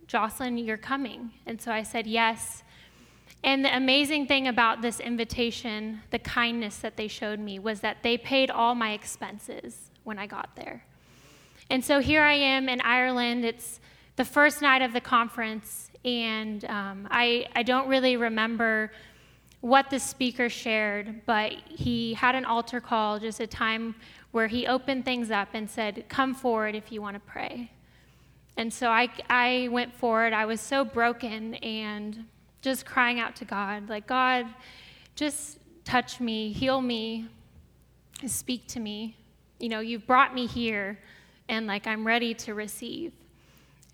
Jocelyn, 0.07 0.57
you're 0.57 0.79
coming. 0.79 1.31
And 1.47 1.61
so 1.61 1.71
I 1.71 1.83
said 1.83 2.07
yes. 2.07 2.63
And 3.45 3.65
the 3.65 3.77
amazing 3.77 4.27
thing 4.27 4.49
about 4.49 4.81
this 4.81 5.01
invitation, 5.01 6.01
the 6.11 6.19
kindness 6.19 6.79
that 6.79 6.97
they 6.97 7.09
showed 7.09 7.39
me, 7.39 7.59
was 7.59 7.81
that 7.81 7.99
they 8.03 8.17
paid 8.17 8.51
all 8.51 8.75
my 8.75 8.93
expenses 8.93 9.91
when 10.05 10.19
I 10.19 10.27
got 10.27 10.57
there. 10.57 10.85
And 11.71 11.85
so 11.85 12.01
here 12.01 12.23
I 12.23 12.33
am 12.33 12.69
in 12.71 12.81
Ireland. 12.81 13.45
It's 13.45 13.81
the 14.17 14.25
first 14.25 14.63
night 14.63 14.81
of 14.81 14.95
the 14.95 15.01
conference, 15.01 15.91
and 16.05 16.65
um, 16.65 17.07
I, 17.11 17.47
I 17.55 17.63
don't 17.63 17.87
really 17.87 18.17
remember 18.17 18.91
what 19.61 19.91
the 19.91 19.99
speaker 19.99 20.49
shared, 20.49 21.23
but 21.27 21.53
he 21.69 22.15
had 22.15 22.35
an 22.35 22.45
altar 22.45 22.81
call, 22.81 23.19
just 23.19 23.41
a 23.41 23.47
time 23.47 23.95
where 24.31 24.47
he 24.47 24.67
opened 24.67 25.05
things 25.05 25.31
up 25.31 25.49
and 25.55 25.69
said, 25.69 26.05
Come 26.09 26.35
forward 26.35 26.75
if 26.75 26.93
you 26.93 27.03
want 27.03 27.15
to 27.15 27.21
pray. 27.21 27.71
And 28.57 28.73
so 28.73 28.88
I, 28.88 29.09
I 29.29 29.69
went 29.71 29.95
forward. 29.95 30.33
I 30.33 30.45
was 30.45 30.61
so 30.61 30.85
broken 30.85 31.55
and 31.57 32.25
just 32.61 32.85
crying 32.85 33.21
out 33.21 33.37
to 33.37 33.45
God, 33.45 33.88
like, 33.88 34.07
God, 34.07 34.47
just 35.15 35.59
touch 35.85 36.21
me, 36.21 36.53
heal 36.53 36.81
me, 36.81 37.27
speak 38.27 38.67
to 38.69 38.81
me 38.81 39.17
you 39.59 39.69
know, 39.69 39.81
you've 39.81 40.07
brought 40.07 40.35
me 40.35 40.47
here 40.47 40.99
and 41.49 41.67
like 41.67 41.87
I'm 41.87 42.07
ready 42.07 42.35
to 42.35 42.55
receive. 42.55 43.12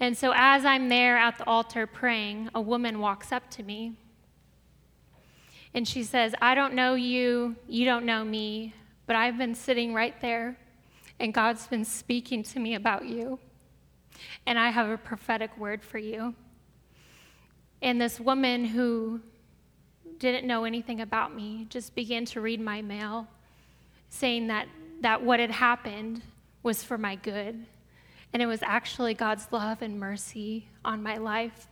And 0.01 0.17
so 0.17 0.33
as 0.35 0.65
I'm 0.65 0.89
there 0.89 1.17
at 1.17 1.39
the 1.39 1.47
altar 1.47 1.87
praying, 1.87 2.51
a 2.55 2.61
woman 2.61 2.99
walks 2.99 3.33
up 3.33 3.51
to 3.53 3.63
me 3.63 3.95
and 5.75 5.87
she 5.87 6.05
says, 6.05 6.35
I 6.41 6.55
don't 6.55 6.75
know 6.75 6.95
you, 6.95 7.57
you 7.69 7.85
don't 7.85 8.07
know 8.07 8.25
me, 8.25 8.75
but 9.07 9.17
I've 9.17 9.37
been 9.37 9.55
sitting 9.55 9.93
right 9.93 10.19
there 10.21 10.57
and 11.19 11.35
God's 11.35 11.67
been 11.67 11.85
speaking 11.85 12.43
to 12.45 12.61
me 12.61 12.75
about 12.75 13.07
you. 13.07 13.39
And 14.47 14.59
I 14.59 14.71
have 14.71 14.89
a 14.89 14.97
prophetic 14.97 15.57
word 15.59 15.83
for 15.83 15.99
you. 15.99 16.35
And 17.83 18.01
this 18.01 18.21
woman 18.21 18.65
who 18.65 19.21
didn't 20.19 20.47
know 20.47 20.65
anything 20.65 21.01
about 21.01 21.35
me 21.35 21.67
just 21.69 21.95
began 21.95 22.25
to 22.27 22.41
read 22.41 22.61
my 22.61 22.81
mail, 22.81 23.27
saying 24.09 24.47
that 24.47 24.69
that 25.01 25.23
what 25.23 25.41
had 25.41 25.51
happened 25.51 26.23
was 26.63 26.83
for 26.83 26.97
my 26.97 27.17
good. 27.17 27.67
And 28.33 28.43
it 28.43 28.47
was 28.47 28.63
actually 28.63 29.13
God's 29.13 29.49
love 29.51 29.83
and 29.83 29.99
mercy 29.99 30.69
on 30.85 31.03
my 31.03 31.19
life 31.19 31.67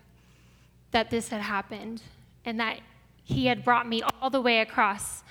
that 0.91 1.09
this 1.09 1.29
had 1.29 1.41
happened 1.41 2.03
and 2.45 2.61
that 2.61 2.81
He 3.25 3.47
had 3.47 3.65
brought 3.65 3.89
me 3.89 4.03
all 4.03 4.31
the 4.31 4.41
way 4.41 4.61
across 4.61 5.23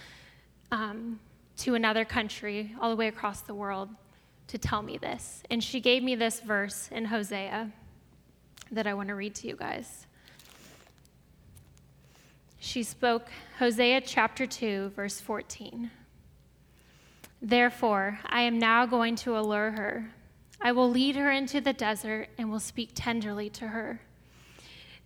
um, 0.72 1.20
to 1.58 1.76
another 1.76 2.06
country, 2.06 2.74
all 2.80 2.90
the 2.90 2.96
way 2.96 3.08
across 3.08 3.42
the 3.42 3.54
world 3.54 3.90
to 4.48 4.58
tell 4.58 4.82
me 4.82 4.98
this. 4.98 5.44
And 5.50 5.64
she 5.64 5.80
gave 5.80 6.04
me 6.04 6.16
this 6.16 6.40
verse 6.40 6.90
in 6.92 7.06
Hosea 7.06 7.72
that 8.72 8.88
I 8.88 8.94
want 8.94 9.10
to 9.10 9.16
read 9.16 9.36
to 9.36 9.48
you 9.48 9.56
guys. 9.56 10.08
She 12.60 12.84
spoke 12.84 13.30
Hosea 13.60 14.02
chapter 14.02 14.46
2, 14.46 14.90
verse 14.96 15.20
14. 15.20 15.90
Therefore, 17.42 18.20
I 18.26 18.42
am 18.42 18.60
now 18.60 18.86
going 18.86 19.16
to 19.18 19.38
allure 19.38 19.72
her. 19.72 20.12
I 20.62 20.72
will 20.72 20.90
lead 20.90 21.16
her 21.16 21.32
into 21.32 21.60
the 21.60 21.74
desert 21.74 22.30
and 22.38 22.52
will 22.52 22.60
speak 22.60 22.92
tenderly 22.94 23.50
to 23.52 23.70
her. 23.70 24.02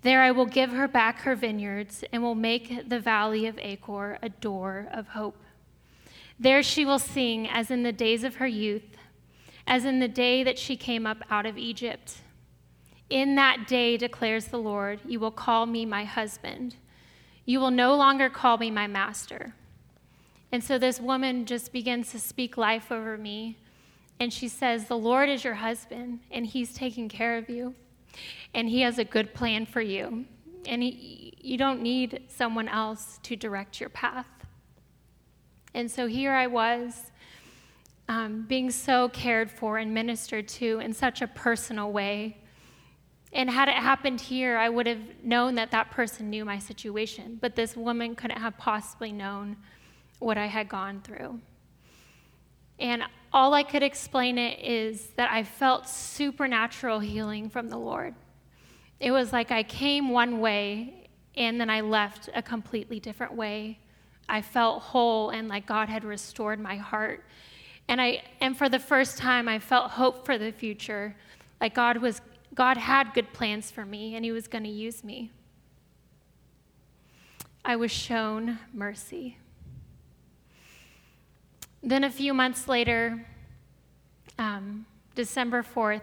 There 0.02 0.22
I 0.22 0.32
will 0.32 0.46
give 0.46 0.72
her 0.72 0.88
back 0.88 1.22
her 1.22 1.36
vineyards 1.36 2.04
and 2.12 2.22
will 2.22 2.36
make 2.36 2.90
the 2.90 3.00
valley 3.00 3.48
of 3.48 3.58
Achor 3.60 4.20
a 4.22 4.30
door 4.30 4.88
of 4.92 5.10
hope. 5.10 5.42
There 6.40 6.62
she 6.62 6.86
will 6.86 7.00
sing 7.00 7.48
as 7.48 7.72
in 7.72 7.84
the 7.84 7.92
days 7.92 8.24
of 8.24 8.36
her 8.36 8.48
youth, 8.48 8.98
as 9.66 9.86
in 9.86 10.00
the 10.00 10.08
day 10.08 10.44
that 10.44 10.60
she 10.60 10.75
came 10.75 11.08
up 11.08 11.20
out 11.30 11.46
of 11.46 11.58
Egypt. 11.58 12.18
In 13.10 13.36
that 13.36 13.68
day, 13.68 13.98
declares 13.98 14.46
the 14.46 14.58
Lord, 14.58 15.00
you 15.06 15.20
will 15.20 15.32
call 15.32 15.66
me 15.66 15.86
my 15.86 16.04
husband. 16.04 16.75
You 17.46 17.60
will 17.60 17.72
no 17.72 17.96
longer 17.96 18.30
call 18.30 18.58
me 18.58 18.72
my 18.72 18.88
master. 18.88 19.54
And 20.52 20.64
so 20.64 20.78
this 20.78 21.00
woman 21.00 21.46
just 21.46 21.72
begins 21.72 22.12
to 22.12 22.20
speak 22.20 22.58
life 22.58 22.92
over 22.92 23.18
me. 23.18 23.58
And 24.20 24.34
she 24.34 24.48
says, 24.48 24.86
The 24.86 24.98
Lord 24.98 25.30
is 25.30 25.44
your 25.44 25.56
husband, 25.56 26.20
and 26.32 26.46
he's 26.46 26.74
taking 26.74 27.10
care 27.10 27.38
of 27.38 27.50
you, 27.50 27.75
and 28.54 28.70
he 28.70 28.82
has 28.82 28.98
a 28.98 29.04
good 29.04 29.34
plan 29.34 29.66
for 29.66 29.82
you. 29.82 30.26
And 30.68 30.82
he, 30.82 31.34
you 31.42 31.58
don't 31.58 31.82
need 31.82 32.24
someone 32.28 32.68
else 32.68 33.20
to 33.24 33.36
direct 33.36 33.80
your 33.80 33.90
path. 33.90 34.28
And 35.74 35.92
so 35.92 36.08
here 36.08 36.32
I 36.32 36.48
was, 36.48 37.12
um, 38.08 38.46
being 38.48 38.72
so 38.72 39.10
cared 39.10 39.52
for 39.52 39.78
and 39.78 39.94
ministered 39.94 40.48
to 40.48 40.80
in 40.80 40.94
such 40.94 41.22
a 41.22 41.28
personal 41.28 41.92
way. 41.92 42.38
And 43.34 43.50
had 43.50 43.68
it 43.68 43.76
happened 43.76 44.22
here, 44.22 44.58
I 44.58 44.70
would 44.70 44.88
have 44.88 45.02
known 45.24 45.56
that 45.56 45.72
that 45.72 45.92
person 45.92 46.30
knew 46.30 46.46
my 46.46 46.60
situation, 46.60 47.38
but 47.42 47.56
this 47.56 47.76
woman 47.76 48.16
couldn't 48.16 48.40
have 48.40 48.58
possibly 48.58 49.12
known 49.12 49.58
what 50.20 50.38
I 50.38 50.46
had 50.46 50.70
gone 50.70 51.02
through. 51.02 51.42
And 52.79 53.03
all 53.32 53.53
I 53.53 53.63
could 53.63 53.84
explain 53.84 54.38
it 54.38 54.60
is 54.60 55.08
that 55.17 55.32
I 55.32 55.44
felt 55.44 55.88
supernatural 55.88 57.00
healing 57.00 57.50
from 57.50 57.70
the 57.70 57.77
Lord. 57.77 58.15
It 59.00 59.12
was 59.12 59.34
like 59.34 59.51
I 59.51 59.63
came 59.63 60.10
one 60.10 60.39
way 60.39 61.10
and 61.36 61.60
then 61.60 61.70
I 61.70 61.82
left 61.82 62.29
a 62.34 62.41
completely 62.41 63.00
different 63.00 63.34
way. 63.34 63.79
I 64.27 64.41
felt 64.41 64.82
whole 64.82 65.29
and 65.29 65.48
like 65.48 65.65
God 65.65 65.89
had 65.89 66.03
restored 66.03 66.60
my 66.60 66.77
heart. 66.77 67.25
And 67.88 68.01
I 68.01 68.24
and 68.41 68.58
for 68.58 68.70
the 68.70 68.79
first 68.79 69.17
time 69.17 69.48
I 69.48 69.60
felt 69.60 69.91
hope 69.91 70.25
for 70.25 70.38
the 70.38 70.51
future. 70.51 71.15
Like 71.60 71.75
God 71.75 71.98
was 71.98 72.22
God 72.53 72.77
had 72.77 73.13
good 73.13 73.32
plans 73.34 73.70
for 73.70 73.86
me 73.86 74.15
and 74.15 74.24
he 74.24 74.32
was 74.32 74.48
going 74.48 74.63
to 74.63 74.70
use 74.70 75.03
me. 75.03 75.32
I 77.63 77.75
was 77.75 77.91
shown 77.91 78.60
mercy. 78.74 79.38
Then 81.88 82.04
a 82.04 82.10
few 82.10 82.34
months 82.34 82.68
later, 82.68 83.24
um, 84.39 84.88
December 85.13 85.62
4th, 85.62 86.01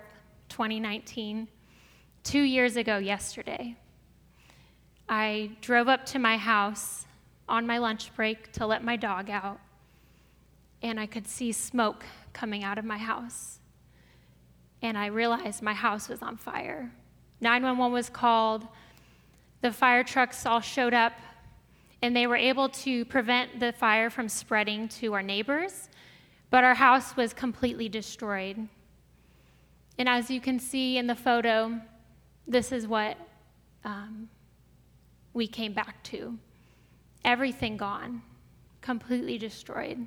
2019, 0.49 1.49
two 2.23 2.43
years 2.43 2.77
ago 2.77 2.99
yesterday. 2.99 3.75
I 5.09 5.51
drove 5.61 5.89
up 5.89 6.07
to 6.07 6.21
my 6.21 6.37
house 6.37 7.07
on 7.49 7.67
my 7.67 7.79
lunch 7.79 8.15
break 8.15 8.53
to 8.53 8.65
let 8.65 8.85
my 8.85 8.95
dog 8.95 9.29
out, 9.29 9.59
and 10.83 11.01
I 11.01 11.07
could 11.07 11.27
see 11.27 11.51
smoke 11.51 12.05
coming 12.33 12.63
out 12.63 12.79
of 12.79 12.85
my 12.85 12.99
house. 12.99 13.59
And 14.83 14.97
I 14.97 15.07
realized 15.07 15.63
my 15.63 15.75
house 15.75 16.09
was 16.09 16.23
on 16.23 16.37
fire. 16.37 16.93
911 17.41 17.93
was 17.93 18.09
called, 18.09 18.69
the 19.63 19.73
fire 19.73 20.05
trucks 20.05 20.47
all 20.47 20.61
showed 20.61 20.95
up, 20.95 21.15
and 22.03 22.17
they 22.17 22.27
were 22.27 22.37
able 22.37 22.69
to 22.69 23.05
prevent 23.05 23.61
the 23.61 23.73
fire 23.73 24.11
from 24.11 24.29
spreading 24.29 24.89
to 24.89 25.15
our 25.15 25.23
neighbors, 25.23 25.89
but 26.51 26.65
our 26.65 26.75
house 26.75 27.17
was 27.17 27.33
completely 27.33 27.89
destroyed. 27.89 28.69
And 29.99 30.09
as 30.09 30.31
you 30.31 30.41
can 30.41 30.59
see 30.59 30.99
in 30.99 31.07
the 31.07 31.15
photo, 31.15 31.81
this 32.47 32.73
is 32.73 32.89
what 32.89 33.17
um, 33.85 34.29
we 35.33 35.47
came 35.47 35.73
back 35.73 36.03
to 36.05 36.37
everything 37.25 37.77
gone, 37.77 38.21
completely 38.81 39.39
destroyed. 39.39 40.07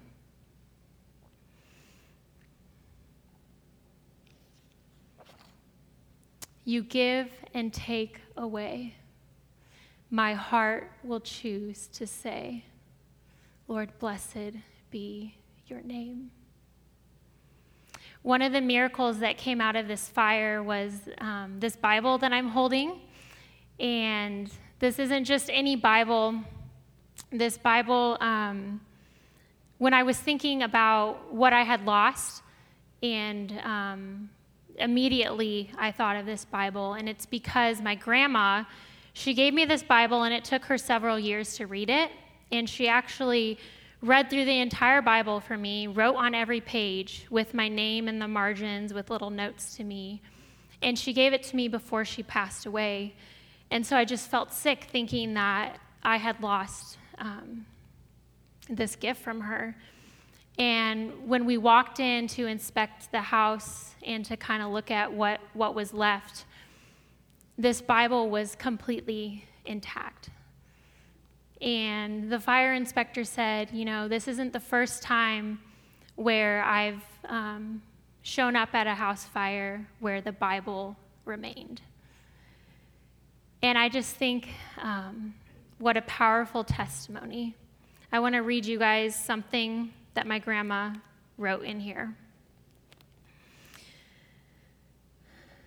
You 6.66 6.84
give 6.84 7.30
and 7.54 7.72
take 7.72 8.20
away. 8.36 8.96
My 10.10 10.34
heart 10.34 10.92
will 11.04 11.20
choose 11.20 11.88
to 11.94 12.06
say, 12.06 12.64
Lord, 13.68 13.98
blessed 14.00 14.58
be 14.92 15.36
your 15.68 15.82
name. 15.82 16.32
One 18.22 18.42
of 18.42 18.54
the 18.54 18.62
miracles 18.62 19.20
that 19.20 19.38
came 19.38 19.62
out 19.62 19.76
of 19.76 19.88
this 19.88 20.08
fire 20.08 20.64
was 20.64 20.94
um, 21.20 21.58
this 21.60 21.76
Bible 21.76 22.18
that 22.20 22.34
I'm 22.34 22.50
holding. 22.50 23.02
And 23.80 24.50
this 24.80 25.00
isn't 25.00 25.26
just 25.26 25.50
any 25.52 25.76
Bible. 25.76 26.42
This 27.32 27.58
Bible, 27.58 28.18
um, 28.22 28.82
when 29.78 29.94
I 29.94 30.04
was 30.04 30.18
thinking 30.18 30.64
about 30.64 31.34
what 31.34 31.54
I 31.54 31.64
had 31.64 31.86
lost, 31.86 32.42
and 33.04 33.60
um, 33.64 34.30
immediately 34.78 35.72
I 35.78 35.92
thought 35.92 36.16
of 36.16 36.26
this 36.26 36.46
Bible. 36.46 36.94
And 36.94 37.08
it's 37.08 37.26
because 37.26 37.82
my 37.82 37.96
grandma, 37.96 38.64
she 39.16 39.34
gave 39.34 39.54
me 39.54 39.64
this 39.64 39.82
Bible, 39.82 40.24
and 40.24 40.34
it 40.34 40.44
took 40.44 40.66
her 40.66 40.78
several 40.78 41.18
years 41.18 41.56
to 41.56 41.68
read 41.68 41.90
it. 41.90 42.12
And 42.52 42.70
she 42.70 42.90
actually 42.90 43.58
read 44.02 44.30
through 44.30 44.44
the 44.44 44.60
entire 44.60 45.02
Bible 45.02 45.40
for 45.40 45.58
me, 45.58 45.88
wrote 45.88 46.16
on 46.16 46.36
every 46.36 46.60
page 46.60 47.26
with 47.30 47.54
my 47.54 47.70
name 47.70 48.10
in 48.10 48.20
the 48.20 48.28
margins 48.28 48.94
with 48.94 49.10
little 49.10 49.30
notes 49.30 49.78
to 49.78 49.86
me. 49.86 50.22
And 50.82 51.00
she 51.00 51.14
gave 51.14 51.32
it 51.32 51.44
to 51.44 51.56
me 51.56 51.70
before 51.70 52.04
she 52.04 52.24
passed 52.24 52.66
away. 52.66 53.16
And 53.72 53.86
so 53.86 53.96
I 53.96 54.04
just 54.04 54.30
felt 54.30 54.52
sick 54.52 54.88
thinking 54.92 55.34
that 55.36 55.80
I 56.04 56.18
had 56.18 56.44
lost 56.44 56.98
um, 57.18 57.66
this 58.70 58.98
gift 58.98 59.22
from 59.22 59.40
her. 59.40 59.78
And 60.60 61.14
when 61.26 61.46
we 61.46 61.58
walked 61.58 62.02
in 62.02 62.28
to 62.28 62.48
inspect 62.48 63.14
the 63.14 63.22
house 63.22 63.96
and 64.06 64.26
to 64.26 64.36
kind 64.36 64.62
of 64.62 64.72
look 64.72 64.92
at 64.92 65.14
what, 65.14 65.40
what 65.54 65.74
was 65.74 65.94
left, 65.94 66.44
this 67.58 67.82
Bible 67.82 68.30
was 68.30 68.56
completely 68.56 69.46
intact. 69.66 70.30
And 71.62 72.30
the 72.30 72.40
fire 72.40 72.74
inspector 72.74 73.24
said, 73.24 73.72
you 73.72 73.86
know, 73.86 74.08
this 74.08 74.28
isn't 74.28 74.54
the 74.54 74.60
first 74.60 75.02
time 75.02 75.60
where 76.16 76.64
I've 76.64 77.04
um, 77.28 77.82
shown 78.22 78.56
up 78.56 78.74
at 78.74 78.88
a 78.88 78.94
house 78.94 79.26
fire 79.26 79.88
where 80.00 80.22
the 80.22 80.32
Bible 80.32 80.98
remained. 81.24 81.82
And 83.62 83.78
I 83.78 83.90
just 83.90 84.16
think 84.16 84.50
um, 84.82 85.34
what 85.80 85.98
a 85.98 86.02
powerful 86.04 86.64
testimony. 86.64 87.56
I 88.12 88.20
want 88.20 88.36
to 88.36 88.40
read 88.40 88.66
you 88.66 88.78
guys 88.78 89.16
something 89.16 89.92
that 90.14 90.28
my 90.28 90.40
grandma 90.40 90.94
wrote 91.38 91.64
in 91.64 91.80
here. 91.80 92.16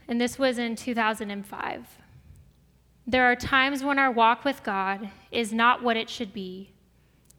And 0.08 0.20
this 0.20 0.38
was 0.38 0.58
in 0.58 0.74
2005. 0.74 1.86
There 3.06 3.24
are 3.24 3.36
times 3.36 3.84
when 3.84 3.98
our 3.98 4.10
walk 4.10 4.44
with 4.44 4.62
God 4.62 5.10
is 5.30 5.52
not 5.52 5.82
what 5.82 5.96
it 5.96 6.10
should 6.10 6.32
be, 6.32 6.72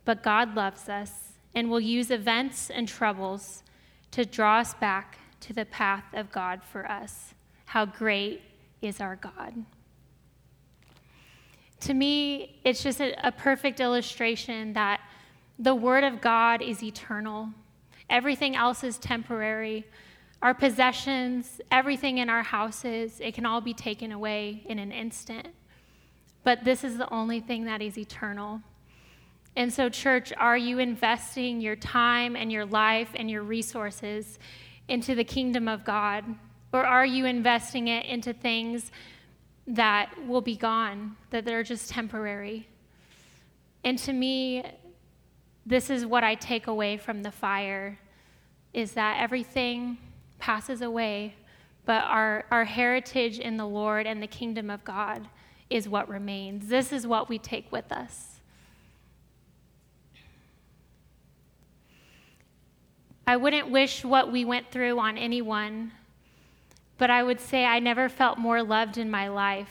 but 0.05 0.23
God 0.23 0.55
loves 0.55 0.87
us 0.87 1.33
and 1.53 1.69
will 1.69 1.79
use 1.79 2.11
events 2.11 2.69
and 2.69 2.87
troubles 2.87 3.63
to 4.11 4.25
draw 4.25 4.59
us 4.59 4.73
back 4.75 5.17
to 5.41 5.53
the 5.53 5.65
path 5.65 6.05
of 6.13 6.31
God 6.31 6.63
for 6.63 6.89
us. 6.89 7.33
How 7.65 7.85
great 7.85 8.41
is 8.81 9.01
our 9.01 9.15
God! 9.15 9.65
To 11.81 11.93
me, 11.93 12.59
it's 12.65 12.83
just 12.83 12.99
a, 12.99 13.15
a 13.25 13.31
perfect 13.31 13.79
illustration 13.79 14.73
that 14.73 14.99
the 15.57 15.75
Word 15.75 16.03
of 16.03 16.21
God 16.21 16.61
is 16.61 16.83
eternal, 16.83 17.49
everything 18.09 18.55
else 18.55 18.83
is 18.83 18.97
temporary. 18.97 19.85
Our 20.41 20.53
possessions, 20.53 21.59
everything 21.69 22.19
in 22.19 22.29
our 22.29 22.43
houses, 22.43 23.19
it 23.19 23.33
can 23.33 23.45
all 23.45 23.59
be 23.59 23.73
taken 23.73 24.13
away 24.13 24.63
in 24.65 24.79
an 24.79 24.91
instant. 24.91 25.47
But 26.43 26.63
this 26.63 26.85
is 26.85 26.97
the 26.97 27.11
only 27.13 27.41
thing 27.41 27.65
that 27.65 27.81
is 27.81 27.97
eternal. 27.97 28.61
And 29.57 29.73
so, 29.73 29.89
church, 29.89 30.31
are 30.37 30.57
you 30.57 30.79
investing 30.79 31.59
your 31.59 31.75
time 31.75 32.37
and 32.37 32.51
your 32.51 32.65
life 32.65 33.09
and 33.15 33.29
your 33.29 33.43
resources 33.43 34.39
into 34.87 35.13
the 35.15 35.25
kingdom 35.25 35.67
of 35.67 35.83
God? 35.83 36.23
Or 36.71 36.85
are 36.85 37.05
you 37.05 37.25
investing 37.25 37.89
it 37.89 38.05
into 38.05 38.31
things 38.31 38.91
that 39.67 40.13
will 40.25 40.41
be 40.41 40.55
gone, 40.55 41.17
that 41.31 41.43
they're 41.43 41.63
just 41.63 41.89
temporary? 41.89 42.69
And 43.83 43.97
to 43.99 44.13
me, 44.13 44.63
this 45.65 45.89
is 45.89 46.05
what 46.05 46.23
I 46.23 46.35
take 46.35 46.67
away 46.67 46.95
from 46.97 47.23
the 47.23 47.31
fire 47.31 47.99
is 48.73 48.93
that 48.93 49.17
everything 49.19 49.97
passes 50.39 50.81
away, 50.81 51.35
but 51.85 52.03
our, 52.05 52.45
our 52.51 52.65
heritage 52.65 53.39
in 53.39 53.57
the 53.57 53.67
Lord 53.67 54.07
and 54.07 54.21
the 54.21 54.27
kingdom 54.27 54.69
of 54.69 54.83
God 54.83 55.27
is 55.69 55.87
what 55.87 56.09
remains. 56.09 56.67
This 56.67 56.91
is 56.91 57.05
what 57.05 57.29
we 57.29 57.37
take 57.37 57.71
with 57.71 57.91
us. 57.91 58.39
I 63.27 63.37
wouldn't 63.37 63.69
wish 63.69 64.03
what 64.03 64.31
we 64.31 64.43
went 64.43 64.71
through 64.71 64.97
on 64.99 65.15
anyone, 65.15 65.91
but 66.97 67.11
I 67.11 67.21
would 67.21 67.39
say 67.39 67.63
I 67.63 67.77
never 67.77 68.09
felt 68.09 68.39
more 68.39 68.63
loved 68.63 68.97
in 68.97 69.11
my 69.11 69.27
life 69.27 69.69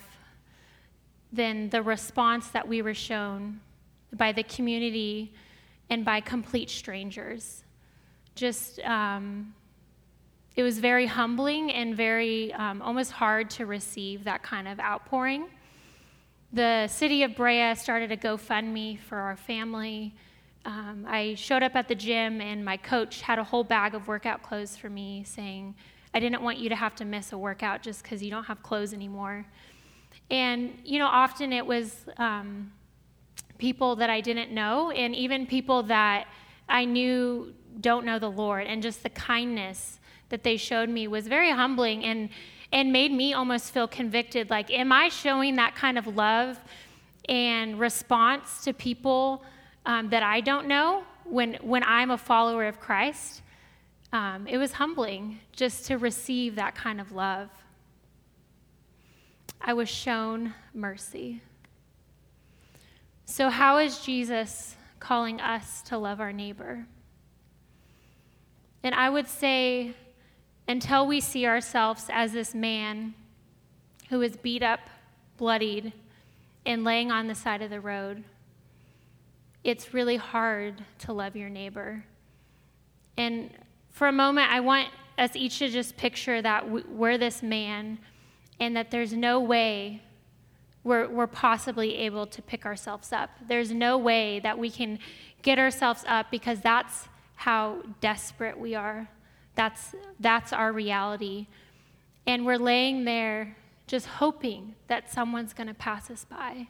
than 1.33 1.69
the 1.71 1.83
response 1.83 2.49
that 2.51 2.69
we 2.69 2.83
were 2.83 2.95
shown 2.95 3.61
by 4.13 4.31
the 4.31 4.45
community 4.45 5.33
and 5.91 6.05
by 6.05 6.21
complete 6.21 6.71
strangers. 6.71 7.65
Just, 8.37 8.79
um, 8.81 9.55
it 10.59 10.65
was 10.65 10.81
very 10.81 11.07
humbling 11.07 11.71
and 11.71 11.97
very 11.97 12.53
um, 12.55 12.83
almost 12.83 13.13
hard 13.13 13.49
to 13.49 13.65
receive 13.65 14.25
that 14.25 14.43
kind 14.43 14.67
of 14.67 14.81
outpouring. 14.81 15.47
The 16.53 16.89
city 16.89 17.23
of 17.23 17.37
Brea 17.37 17.77
started 17.77 18.11
a 18.11 18.17
GoFundMe 18.17 18.99
for 18.99 19.19
our 19.19 19.37
family. 19.37 20.17
Um, 20.65 21.07
I 21.07 21.35
showed 21.37 21.63
up 21.63 21.77
at 21.77 21.87
the 21.87 21.95
gym, 21.95 22.41
and 22.41 22.65
my 22.65 22.77
coach 22.77 23.21
had 23.21 23.39
a 23.39 23.45
whole 23.45 23.63
bag 23.63 23.95
of 23.95 24.09
workout 24.09 24.43
clothes 24.43 24.77
for 24.77 24.91
me, 24.91 25.23
saying, 25.25 25.77
I 26.13 26.19
didn't 26.19 26.43
want 26.43 26.59
you 26.59 26.69
to 26.71 26.75
have 26.75 26.97
to 26.97 27.05
miss 27.05 27.33
a 27.33 27.39
workout 27.39 27.81
just 27.81 28.03
because 28.03 28.21
you 28.21 28.33
don't 28.33 28.45
have 28.45 28.61
clothes 28.65 28.93
anymore. 28.93 29.47
And, 30.29 30.77
you 30.85 30.99
know, 30.99 31.07
often 31.07 31.53
it 31.53 31.65
was 31.65 32.05
um, 32.17 32.73
people 33.59 33.95
that 33.95 34.11
I 34.11 34.21
didn't 34.21 34.51
know, 34.51 34.91
and 34.91 35.15
even 35.15 35.47
people 35.47 35.85
that 35.85 36.27
I 36.69 36.85
knew 36.85 37.55
don't 37.81 38.05
know 38.05 38.19
the 38.19 38.29
Lord, 38.29 38.67
and 38.67 38.83
just 38.83 39.05
the 39.05 39.11
kindness 39.11 40.01
that 40.29 40.43
they 40.43 40.57
showed 40.57 40.89
me 40.89 41.09
was 41.09 41.27
very 41.27 41.51
humbling. 41.51 42.05
And 42.05 42.31
and 42.73 42.93
made 42.93 43.13
me 43.13 43.33
almost 43.33 43.73
feel 43.73 43.89
convicted 43.89 44.51
like, 44.51 44.71
am 44.71 44.93
I 44.93 45.09
showing 45.09 45.57
that 45.57 45.75
kind 45.75 45.99
of 45.99 46.07
love 46.17 46.61
and 47.29 47.79
response 47.79 48.63
to 48.65 48.73
people 48.73 49.43
um, 49.87 50.11
that 50.11 50.23
I 50.23 50.41
don't 50.41 50.67
know 50.67 51.05
when, 51.25 51.55
when 51.63 51.83
I'm 51.85 52.11
a 52.11 52.19
follower 52.19 52.67
of 52.67 52.79
Christ? 52.79 53.43
Um, 54.13 54.47
it 54.47 54.59
was 54.59 54.73
humbling 54.73 55.41
just 55.53 55.87
to 55.87 55.99
receive 55.99 56.57
that 56.57 56.75
kind 56.75 57.01
of 57.01 57.13
love. 57.13 57.49
I 59.61 59.73
was 59.73 59.89
shown 59.89 60.55
mercy. 60.75 61.43
So, 63.25 63.51
how 63.51 63.79
is 63.79 64.01
Jesus 64.01 64.77
calling 65.01 65.41
us 65.41 65.83
to 65.83 65.99
love 65.99 66.21
our 66.21 66.33
neighbor? 66.33 66.87
And 68.83 68.95
I 68.95 69.11
would 69.11 69.27
say, 69.27 69.95
until 70.69 71.07
we 71.07 71.21
see 71.21 71.47
ourselves 71.47 72.07
as 72.11 72.33
this 72.33 72.55
man 72.55 73.15
who 74.11 74.21
is 74.23 74.37
beat 74.37 74.63
up, 74.63 74.81
bloodied, 75.39 75.93
and 76.65 76.85
laying 76.85 77.11
on 77.11 77.27
the 77.27 77.35
side 77.35 77.63
of 77.63 77.71
the 77.71 77.81
road, 77.81 78.23
it's 79.65 79.95
really 79.95 80.17
hard 80.17 80.85
to 80.99 81.13
love 81.13 81.35
your 81.35 81.49
neighbor. 81.49 82.05
And 83.17 83.51
for 83.91 84.07
a 84.07 84.13
moment, 84.13 84.53
I 84.53 84.61
want 84.61 84.89
us 85.17 85.35
each 85.35 85.59
to 85.59 85.69
just 85.69 85.97
picture 85.97 86.41
that 86.43 86.71
we're 86.71 87.19
this 87.19 87.43
man 87.43 87.99
and 88.61 88.77
that 88.77 88.91
there's 88.91 89.13
no 89.13 89.41
way 89.41 90.03
we're, 90.85 91.09
we're 91.09 91.27
possibly 91.27 91.97
able 91.97 92.27
to 92.27 92.41
pick 92.41 92.65
ourselves 92.65 93.13
up. 93.13 93.31
There's 93.47 93.73
no 93.73 93.99
way 93.99 94.41
that 94.41 94.59
we 94.59 94.71
can 94.71 94.99
get 95.43 95.59
ourselves 95.59 96.05
up 96.07 96.31
because 96.31 96.61
that's 96.61 97.09
how 97.35 97.83
desperate 98.01 98.59
we 98.59 98.75
are. 98.75 99.09
That's, 99.59 99.93
that's 100.21 100.53
our 100.53 100.73
reality. 100.73 101.49
And 102.29 102.47
we're 102.47 102.59
laying 102.59 103.05
there 103.05 103.57
just 103.89 104.07
hoping 104.07 104.77
that 104.87 105.11
someone's 105.11 105.53
going 105.53 105.67
to 105.67 105.75
pass 105.75 106.13
us 106.13 106.25
by 106.25 106.69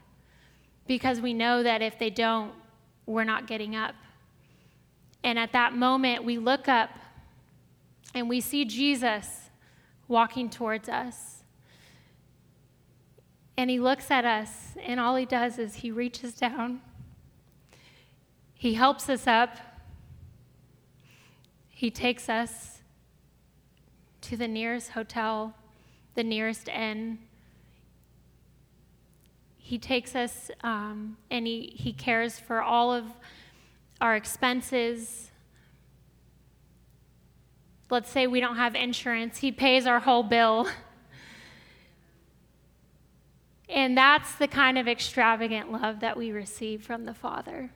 because 0.87 1.21
we 1.21 1.35
know 1.35 1.63
that 1.63 1.83
if 1.83 1.99
they 1.99 2.09
don't, 2.09 2.51
we're 3.05 3.25
not 3.25 3.47
getting 3.47 3.77
up. 3.77 3.95
And 5.23 5.39
at 5.39 5.53
that 5.53 5.75
moment, 5.75 6.25
we 6.25 6.39
look 6.39 6.67
up 6.67 6.89
and 8.15 8.27
we 8.27 8.41
see 8.41 8.65
Jesus 8.65 9.51
walking 10.09 10.49
towards 10.49 10.89
us. 10.89 11.43
And 13.59 13.69
he 13.69 13.79
looks 13.79 14.11
at 14.11 14.25
us, 14.25 14.77
and 14.83 14.99
all 14.99 15.17
he 15.17 15.27
does 15.27 15.59
is 15.59 15.75
he 15.75 15.91
reaches 15.91 16.33
down, 16.33 16.81
he 18.55 18.75
helps 18.75 19.11
us 19.11 19.27
up, 19.27 19.59
he 21.69 21.91
takes 21.91 22.31
us 22.31 22.78
to 24.29 24.37
the 24.37 24.49
nearest 24.49 24.91
hotel, 24.91 25.55
the 26.15 26.23
nearest 26.23 26.69
inn. 26.69 27.19
He 29.57 29.79
takes 29.79 30.15
us 30.15 30.51
um, 30.63 31.17
and 31.31 31.47
he, 31.47 31.73
he 31.75 31.95
cares 31.95 32.39
for 32.39 32.61
all 32.61 32.93
of 32.93 33.07
our 34.03 34.15
expenses. 34.17 35.31
Let's 37.89 38.11
say 38.11 38.27
we 38.27 38.41
don't 38.41 38.57
have 38.57 38.75
insurance, 38.75 39.39
he 39.39 39.51
pays 39.51 39.87
our 39.87 40.01
whole 40.01 40.23
bill. 40.23 40.69
And 43.71 43.99
that's 43.99 44.35
the 44.37 44.49
kind 44.49 44.79
of 44.79 44.89
extravagant 44.89 45.71
love 45.71 46.01
that 46.01 46.17
we 46.17 46.33
receive 46.33 46.83
from 46.83 47.05
the 47.05 47.13
Father. 47.13 47.69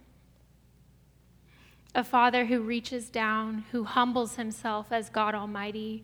A 1.94 2.02
Father 2.02 2.46
who 2.46 2.62
reaches 2.62 3.10
down, 3.10 3.66
who 3.72 3.84
humbles 3.84 4.36
himself 4.36 4.86
as 4.90 5.10
God 5.10 5.34
Almighty, 5.34 6.02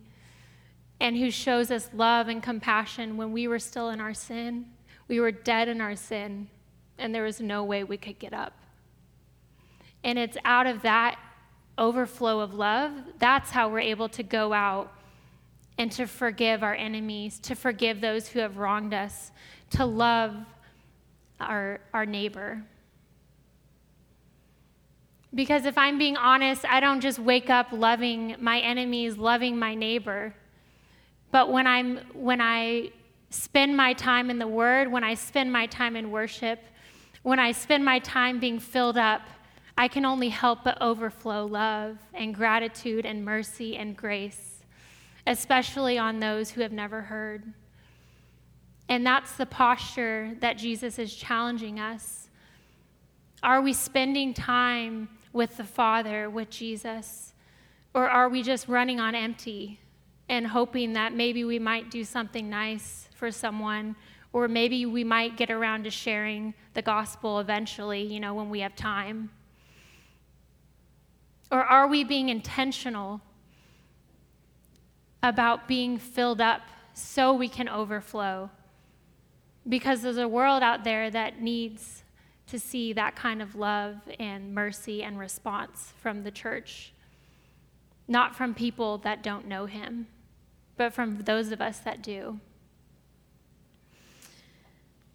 and 0.99 1.17
who 1.17 1.31
shows 1.31 1.71
us 1.71 1.89
love 1.93 2.27
and 2.27 2.43
compassion 2.43 3.17
when 3.17 3.31
we 3.31 3.47
were 3.47 3.59
still 3.59 3.89
in 3.89 4.01
our 4.01 4.13
sin. 4.13 4.65
We 5.07 5.19
were 5.19 5.31
dead 5.31 5.67
in 5.67 5.81
our 5.81 5.95
sin, 5.95 6.49
and 6.97 7.15
there 7.15 7.23
was 7.23 7.41
no 7.41 7.63
way 7.63 7.83
we 7.83 7.97
could 7.97 8.19
get 8.19 8.33
up. 8.33 8.53
And 10.03 10.19
it's 10.19 10.37
out 10.45 10.67
of 10.67 10.81
that 10.83 11.17
overflow 11.77 12.41
of 12.41 12.53
love, 12.53 12.91
that's 13.19 13.49
how 13.49 13.69
we're 13.69 13.79
able 13.79 14.09
to 14.09 14.21
go 14.21 14.53
out 14.53 14.93
and 15.77 15.91
to 15.93 16.05
forgive 16.05 16.61
our 16.61 16.75
enemies, 16.75 17.39
to 17.39 17.55
forgive 17.55 18.01
those 18.01 18.27
who 18.27 18.39
have 18.39 18.57
wronged 18.57 18.93
us, 18.93 19.31
to 19.71 19.85
love 19.85 20.35
our, 21.39 21.79
our 21.93 22.05
neighbor. 22.05 22.61
Because 25.33 25.65
if 25.65 25.77
I'm 25.77 25.97
being 25.97 26.17
honest, 26.17 26.65
I 26.65 26.81
don't 26.81 26.99
just 26.99 27.17
wake 27.17 27.49
up 27.49 27.67
loving 27.71 28.35
my 28.39 28.59
enemies, 28.59 29.17
loving 29.17 29.57
my 29.57 29.73
neighbor. 29.73 30.33
But 31.31 31.51
when, 31.51 31.67
I'm, 31.67 31.97
when 32.13 32.41
I 32.41 32.91
spend 33.29 33.75
my 33.77 33.93
time 33.93 34.29
in 34.29 34.39
the 34.39 34.47
Word, 34.47 34.91
when 34.91 35.03
I 35.03 35.13
spend 35.13 35.51
my 35.51 35.67
time 35.67 35.95
in 35.95 36.11
worship, 36.11 36.59
when 37.23 37.39
I 37.39 37.51
spend 37.51 37.85
my 37.85 37.99
time 37.99 38.39
being 38.39 38.59
filled 38.59 38.97
up 38.97 39.21
I 39.79 39.87
can 39.87 40.03
only 40.03 40.27
help 40.27 40.65
but 40.65 40.77
overflow 40.81 41.45
love 41.45 41.99
and 42.13 42.35
gratitude 42.35 43.05
and 43.05 43.23
mercy 43.23 43.77
and 43.77 43.95
grace, 43.95 44.65
especially 45.25 45.97
on 45.97 46.19
those 46.19 46.49
who 46.49 46.59
have 46.59 46.73
never 46.73 47.03
heard. 47.03 47.45
And 48.89 49.05
that's 49.05 49.37
the 49.37 49.45
posture 49.45 50.35
that 50.41 50.57
Jesus 50.57 50.99
is 50.99 51.15
challenging 51.15 51.79
us. 51.79 52.27
Are 53.41 53.61
we 53.61 53.71
spending 53.71 54.33
time 54.33 55.07
with 55.31 55.55
the 55.55 55.63
Father, 55.63 56.29
with 56.29 56.49
Jesus? 56.49 57.33
Or 57.93 58.09
are 58.09 58.27
we 58.27 58.43
just 58.43 58.67
running 58.67 58.99
on 58.99 59.15
empty 59.15 59.79
and 60.29 60.45
hoping 60.47 60.93
that 60.93 61.13
maybe 61.13 61.43
we 61.43 61.59
might 61.59 61.89
do 61.89 62.03
something 62.03 62.49
nice 62.49 63.09
for 63.15 63.31
someone, 63.31 63.95
or 64.31 64.47
maybe 64.47 64.85
we 64.85 65.03
might 65.03 65.35
get 65.35 65.49
around 65.49 65.83
to 65.83 65.89
sharing 65.89 66.53
the 66.75 66.81
gospel 66.81 67.39
eventually, 67.39 68.03
you 68.03 68.19
know, 68.19 68.35
when 68.35 68.49
we 68.49 68.59
have 68.59 68.75
time? 68.75 69.31
Or 71.51 71.63
are 71.63 71.87
we 71.87 72.03
being 72.03 72.29
intentional 72.29 73.21
about 75.23 75.67
being 75.67 75.97
filled 75.97 76.39
up 76.39 76.61
so 76.93 77.33
we 77.33 77.49
can 77.49 77.67
overflow? 77.67 78.51
Because 79.67 80.03
there's 80.03 80.17
a 80.17 80.27
world 80.27 80.61
out 80.61 80.83
there 80.83 81.09
that 81.09 81.41
needs 81.41 82.03
to 82.47 82.59
see 82.59 82.93
that 82.93 83.15
kind 83.15 83.41
of 83.41 83.55
love 83.55 83.95
and 84.19 84.53
mercy 84.53 85.03
and 85.03 85.17
response 85.17 85.93
from 86.01 86.23
the 86.23 86.31
church. 86.31 86.93
Not 88.07 88.35
from 88.35 88.53
people 88.53 88.99
that 88.99 89.21
don't 89.21 89.47
know 89.47 89.65
Him, 89.65 90.07
but 90.79 90.93
from 90.93 91.17
those 91.23 91.51
of 91.51 91.59
us 91.59 91.79
that 91.79 92.01
do. 92.01 92.39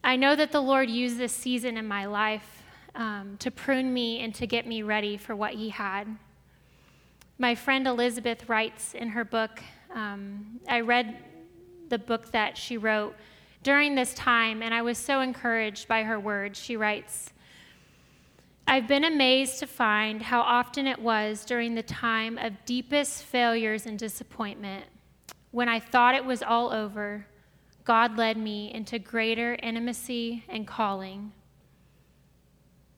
I 0.04 0.14
know 0.14 0.36
that 0.36 0.52
the 0.52 0.60
Lord 0.60 0.90
used 0.90 1.16
this 1.16 1.32
season 1.32 1.78
in 1.78 1.88
my 1.88 2.04
life 2.04 2.62
um, 2.94 3.36
to 3.38 3.50
prune 3.50 3.92
me 3.94 4.20
and 4.20 4.34
to 4.34 4.46
get 4.46 4.66
me 4.66 4.82
ready 4.82 5.16
for 5.16 5.34
what 5.34 5.54
He 5.54 5.70
had. 5.70 6.18
My 7.38 7.54
friend 7.54 7.86
Elizabeth 7.86 8.46
writes 8.46 8.92
in 8.92 9.08
her 9.08 9.24
book, 9.24 9.62
um, 9.94 10.60
I 10.68 10.80
read 10.80 11.16
the 11.88 11.98
book 11.98 12.30
that 12.32 12.58
she 12.58 12.76
wrote 12.76 13.16
during 13.62 13.94
this 13.94 14.12
time, 14.12 14.62
and 14.62 14.74
I 14.74 14.82
was 14.82 14.98
so 14.98 15.22
encouraged 15.22 15.88
by 15.88 16.02
her 16.02 16.20
words. 16.20 16.58
She 16.58 16.76
writes, 16.76 17.30
I've 18.66 18.86
been 18.86 19.04
amazed 19.04 19.60
to 19.60 19.66
find 19.66 20.20
how 20.20 20.42
often 20.42 20.86
it 20.86 20.98
was 20.98 21.42
during 21.46 21.74
the 21.74 21.82
time 21.82 22.36
of 22.36 22.52
deepest 22.66 23.22
failures 23.22 23.86
and 23.86 23.98
disappointment, 23.98 24.84
when 25.54 25.68
I 25.68 25.80
thought 25.80 26.14
it 26.14 26.24
was 26.24 26.42
all 26.42 26.70
over, 26.70 27.26
God 27.84 28.18
led 28.18 28.36
me 28.36 28.72
into 28.74 28.98
greater 28.98 29.56
intimacy 29.62 30.44
and 30.48 30.66
calling. 30.66 31.32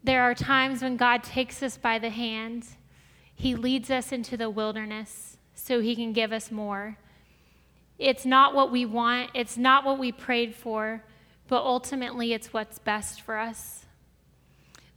There 0.03 0.23
are 0.23 0.35
times 0.35 0.83
when 0.83 0.97
God 0.97 1.23
takes 1.23 1.63
us 1.63 1.77
by 1.77 1.99
the 1.99 2.11
hand 2.11 2.67
he 3.37 3.55
leads 3.55 3.91
us 3.91 4.13
into 4.13 4.39
the 4.39 4.49
wilderness 4.49 5.37
so 5.55 5.81
He 5.81 5.95
can 5.95 6.15
give 6.15 6.33
us 6.33 6.51
more. 6.51 6.99
It's 7.99 8.25
not 8.25 8.55
what 8.55 8.73
we 8.73 8.87
want, 8.87 9.31
it's 9.35 9.59
not 9.59 9.85
what 9.85 9.99
we 9.99 10.11
prayed 10.11 10.55
for, 10.55 11.05
but 11.47 11.63
ultimately 11.63 12.33
it's 12.33 12.53
what's 12.53 12.79
best 12.79 13.21
for 13.21 13.37
us. 13.37 13.85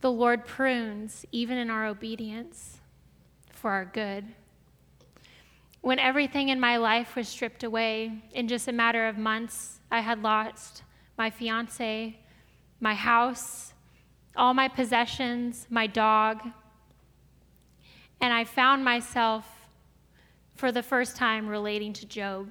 The 0.01 0.11
Lord 0.11 0.45
prunes 0.45 1.25
even 1.31 1.57
in 1.57 1.69
our 1.69 1.85
obedience 1.85 2.79
for 3.51 3.71
our 3.71 3.85
good. 3.85 4.25
When 5.81 5.99
everything 5.99 6.49
in 6.49 6.59
my 6.59 6.77
life 6.77 7.15
was 7.15 7.27
stripped 7.27 7.63
away, 7.63 8.21
in 8.33 8.47
just 8.47 8.67
a 8.67 8.73
matter 8.73 9.07
of 9.07 9.17
months, 9.17 9.79
I 9.89 10.01
had 10.01 10.21
lost 10.21 10.83
my 11.17 11.29
fiance, 11.29 12.19
my 12.79 12.93
house, 12.93 13.73
all 14.35 14.53
my 14.53 14.67
possessions, 14.67 15.67
my 15.69 15.87
dog, 15.87 16.41
and 18.21 18.33
I 18.33 18.43
found 18.43 18.83
myself 18.83 19.45
for 20.55 20.71
the 20.71 20.83
first 20.83 21.15
time 21.15 21.47
relating 21.47 21.93
to 21.93 22.05
Job. 22.05 22.49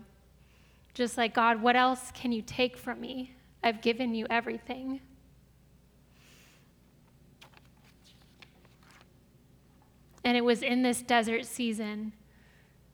Just 0.95 1.19
like, 1.19 1.35
God, 1.35 1.61
what 1.61 1.77
else 1.77 2.11
can 2.13 2.33
you 2.33 2.43
take 2.43 2.77
from 2.77 3.01
me? 3.01 3.35
I've 3.63 3.83
given 3.83 4.15
you 4.15 4.27
everything. 4.31 5.01
And 10.25 10.37
it 10.37 10.45
was 10.45 10.63
in 10.63 10.83
this 10.83 11.03
desert 11.03 11.45
season 11.45 12.13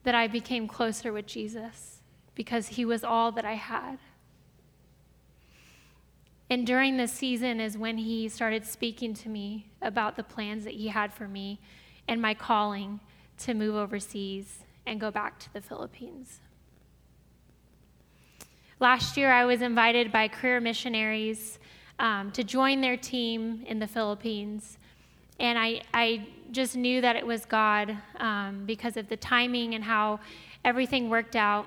that 0.04 0.14
I 0.14 0.28
became 0.28 0.68
closer 0.68 1.12
with 1.12 1.26
Jesus 1.26 2.00
because 2.34 2.68
he 2.68 2.84
was 2.84 3.04
all 3.04 3.32
that 3.32 3.44
I 3.44 3.54
had. 3.54 3.98
And 6.50 6.66
during 6.66 6.96
this 6.96 7.12
season 7.12 7.60
is 7.60 7.76
when 7.76 7.98
he 7.98 8.28
started 8.28 8.64
speaking 8.64 9.14
to 9.14 9.28
me 9.28 9.66
about 9.82 10.16
the 10.16 10.22
plans 10.22 10.64
that 10.64 10.74
he 10.74 10.88
had 10.88 11.12
for 11.12 11.26
me 11.26 11.58
and 12.06 12.20
my 12.20 12.34
calling 12.34 13.00
to 13.38 13.54
move 13.54 13.74
overseas 13.74 14.60
and 14.86 15.00
go 15.00 15.10
back 15.10 15.38
to 15.40 15.52
the 15.52 15.60
Philippines. 15.60 16.40
Last 18.78 19.16
year, 19.16 19.32
I 19.32 19.46
was 19.46 19.62
invited 19.62 20.12
by 20.12 20.28
career 20.28 20.60
missionaries 20.60 21.58
um, 21.98 22.30
to 22.32 22.44
join 22.44 22.80
their 22.80 22.96
team 22.96 23.64
in 23.66 23.78
the 23.78 23.86
Philippines. 23.86 24.78
And 25.38 25.58
I, 25.58 25.82
I 25.92 26.26
just 26.52 26.76
knew 26.76 27.00
that 27.00 27.16
it 27.16 27.26
was 27.26 27.44
God 27.44 27.96
um, 28.18 28.64
because 28.66 28.96
of 28.96 29.08
the 29.08 29.16
timing 29.16 29.74
and 29.74 29.82
how 29.82 30.20
everything 30.64 31.10
worked 31.10 31.36
out. 31.36 31.66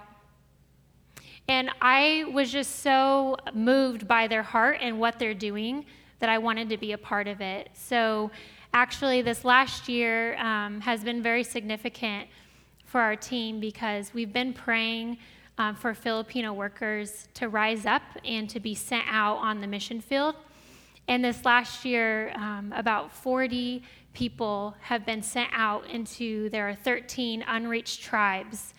And 1.50 1.70
I 1.82 2.26
was 2.34 2.52
just 2.52 2.80
so 2.80 3.38
moved 3.54 4.08
by 4.08 4.28
their 4.28 4.44
heart 4.44 4.80
and 4.82 5.00
what 5.00 5.20
they're 5.20 5.34
doing 5.34 5.86
that 6.20 6.30
I 6.30 6.38
wanted 6.38 6.70
to 6.70 6.78
be 6.78 6.92
a 6.92 6.98
part 6.98 7.28
of 7.28 7.42
it. 7.42 7.70
So 7.74 8.32
actually, 8.74 9.22
this 9.22 9.46
last 9.46 9.88
year 9.88 10.36
um, 10.38 10.82
has 10.82 11.04
been 11.04 11.22
very 11.22 11.44
significant 11.44 12.28
for 12.86 13.02
our 13.02 13.16
team 13.16 13.60
because 13.60 14.14
we've 14.14 14.34
been 14.34 14.54
praying 14.54 15.18
um, 15.58 15.76
for 15.76 15.94
Filipino 15.94 16.54
workers 16.54 17.28
to 17.36 17.50
rise 17.50 17.86
up 17.86 18.04
and 18.24 18.50
to 18.50 18.60
be 18.60 18.76
sent 18.76 19.06
out 19.08 19.38
on 19.38 19.62
the 19.62 19.68
mission 19.68 20.02
field. 20.02 20.36
And 21.08 21.24
this 21.24 21.46
last 21.46 21.86
year, 21.86 22.32
um, 22.36 22.74
about 22.76 23.12
40 23.12 23.84
people 24.14 24.76
have 24.82 25.06
been 25.06 25.22
sent 25.22 25.50
out 25.54 25.88
into 25.90 26.50
there 26.50 26.68
are 26.70 26.76
13 26.76 27.44
unreached 27.48 28.02
tribes, 28.02 28.74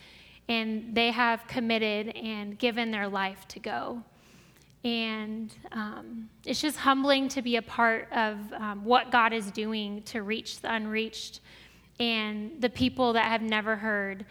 and 0.48 0.94
they 0.94 1.10
have 1.10 1.46
committed 1.46 2.08
and 2.16 2.58
given 2.58 2.90
their 2.90 3.08
life 3.08 3.46
to 3.48 3.60
go. 3.60 4.02
And 4.84 5.52
um, 5.72 6.28
it's 6.44 6.60
just 6.60 6.78
humbling 6.78 7.28
to 7.30 7.42
be 7.42 7.56
a 7.56 7.62
part 7.62 8.08
of 8.12 8.52
um, 8.52 8.84
what 8.84 9.10
God 9.10 9.32
is 9.32 9.50
doing 9.50 10.02
to 10.04 10.22
reach 10.22 10.60
the 10.60 10.72
unreached 10.72 11.40
and 11.98 12.52
the 12.60 12.70
people 12.70 13.12
that 13.14 13.24
have 13.24 13.42
never 13.42 13.76
heard. 13.76 14.24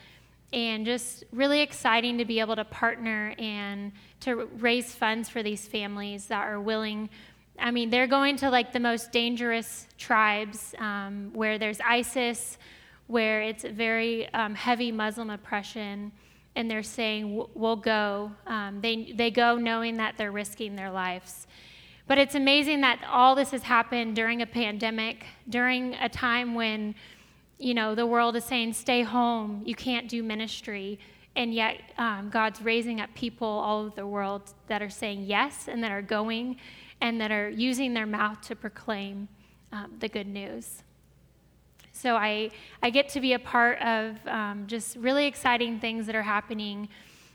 And 0.54 0.86
just 0.86 1.26
really 1.34 1.62
exciting 1.62 2.18
to 2.20 2.26
be 2.26 2.40
able 2.40 2.56
to 2.56 2.64
partner 2.64 3.36
and 3.38 3.92
to 4.22 4.46
raise 4.58 4.96
funds 4.96 5.28
for 5.28 5.44
these 5.44 5.68
families 5.68 6.28
that 6.28 6.48
are 6.48 6.62
willing. 6.62 7.10
I 7.60 7.72
mean, 7.72 7.89
they're 7.89 8.08
going 8.08 8.38
to 8.38 8.50
like 8.50 8.72
the 8.72 8.80
most 8.80 9.12
dangerous 9.12 9.88
tribes 9.98 10.76
um, 10.78 11.32
where 11.34 11.58
there's 11.58 11.80
ISIS, 11.82 12.58
where 13.08 13.41
it's 13.41 13.63
very 13.63 14.32
um, 14.34 14.56
heavy 14.56 14.91
Muslim 14.91 15.30
oppression 15.30 16.12
and 16.58 16.70
they're 16.70 16.84
saying, 16.84 17.46
We'll 17.54 17.76
go. 17.76 18.32
Um, 18.48 18.82
they, 18.82 19.13
they 19.15 19.32
go 19.32 19.58
knowing 19.58 19.98
that 19.98 20.17
they're 20.17 20.32
risking 20.32 20.76
their 20.76 20.91
lives. 20.91 21.48
But 22.08 22.17
it's 22.17 22.36
amazing 22.36 22.82
that 22.82 23.00
all 23.10 23.36
this 23.36 23.52
has 23.52 23.63
happened 23.63 24.15
during 24.15 24.41
a 24.41 24.46
pandemic, 24.46 25.26
during 25.48 25.93
a 25.96 26.10
time 26.10 26.56
when, 26.56 26.96
you 27.60 27.74
know, 27.74 27.96
the 27.96 28.06
world 28.06 28.36
is 28.36 28.43
saying, 28.46 28.74
stay 28.74 29.04
home, 29.04 29.62
you 29.65 29.76
can't 29.76 30.08
do 30.08 30.24
ministry. 30.24 31.00
And 31.36 31.54
yet, 31.54 31.82
um, 31.98 32.30
God's 32.32 32.62
raising 32.62 33.02
up 33.02 33.13
people 33.13 33.48
all 33.48 33.82
over 33.82 33.96
the 33.96 34.08
world 34.08 34.54
that 34.67 34.82
are 34.82 34.89
saying 34.89 35.26
yes 35.26 35.67
and 35.67 35.84
that 35.84 35.91
are 35.91 36.02
going 36.02 36.58
and 37.02 37.20
that 37.22 37.32
are 37.32 37.50
using 37.50 37.94
their 37.94 38.06
mouth 38.06 38.42
to 38.42 38.56
proclaim 38.56 39.28
um, 39.72 39.94
the 40.00 40.08
good 40.08 40.28
news. 40.28 40.84
So 41.92 42.16
I, 42.16 42.52
I 42.84 42.90
get 42.90 43.10
to 43.10 43.20
be 43.20 43.34
a 43.34 43.40
part 43.40 43.82
of 43.82 44.16
um, 44.28 44.66
just 44.68 44.98
really 44.98 45.26
exciting 45.26 45.80
things 45.80 46.06
that 46.06 46.16
are 46.16 46.24
happening. 46.24 46.90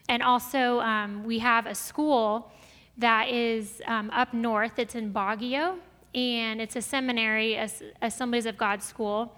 And 0.09 0.23
also, 0.23 0.81
um, 0.81 1.25
we 1.25 1.41
have 1.41 1.67
a 1.67 1.75
school 1.75 2.53
that 2.99 3.29
is 3.29 3.83
um, 3.87 4.11
up 4.11 4.33
north. 4.33 4.79
It's 4.79 4.95
in 4.95 5.13
Baguio, 5.13 5.79
and 6.15 6.61
it's 6.61 6.77
a 6.77 6.83
seminary, 6.83 7.59
Assemblies 8.03 8.47
of 8.47 8.57
God 8.57 8.83
school. 8.83 9.35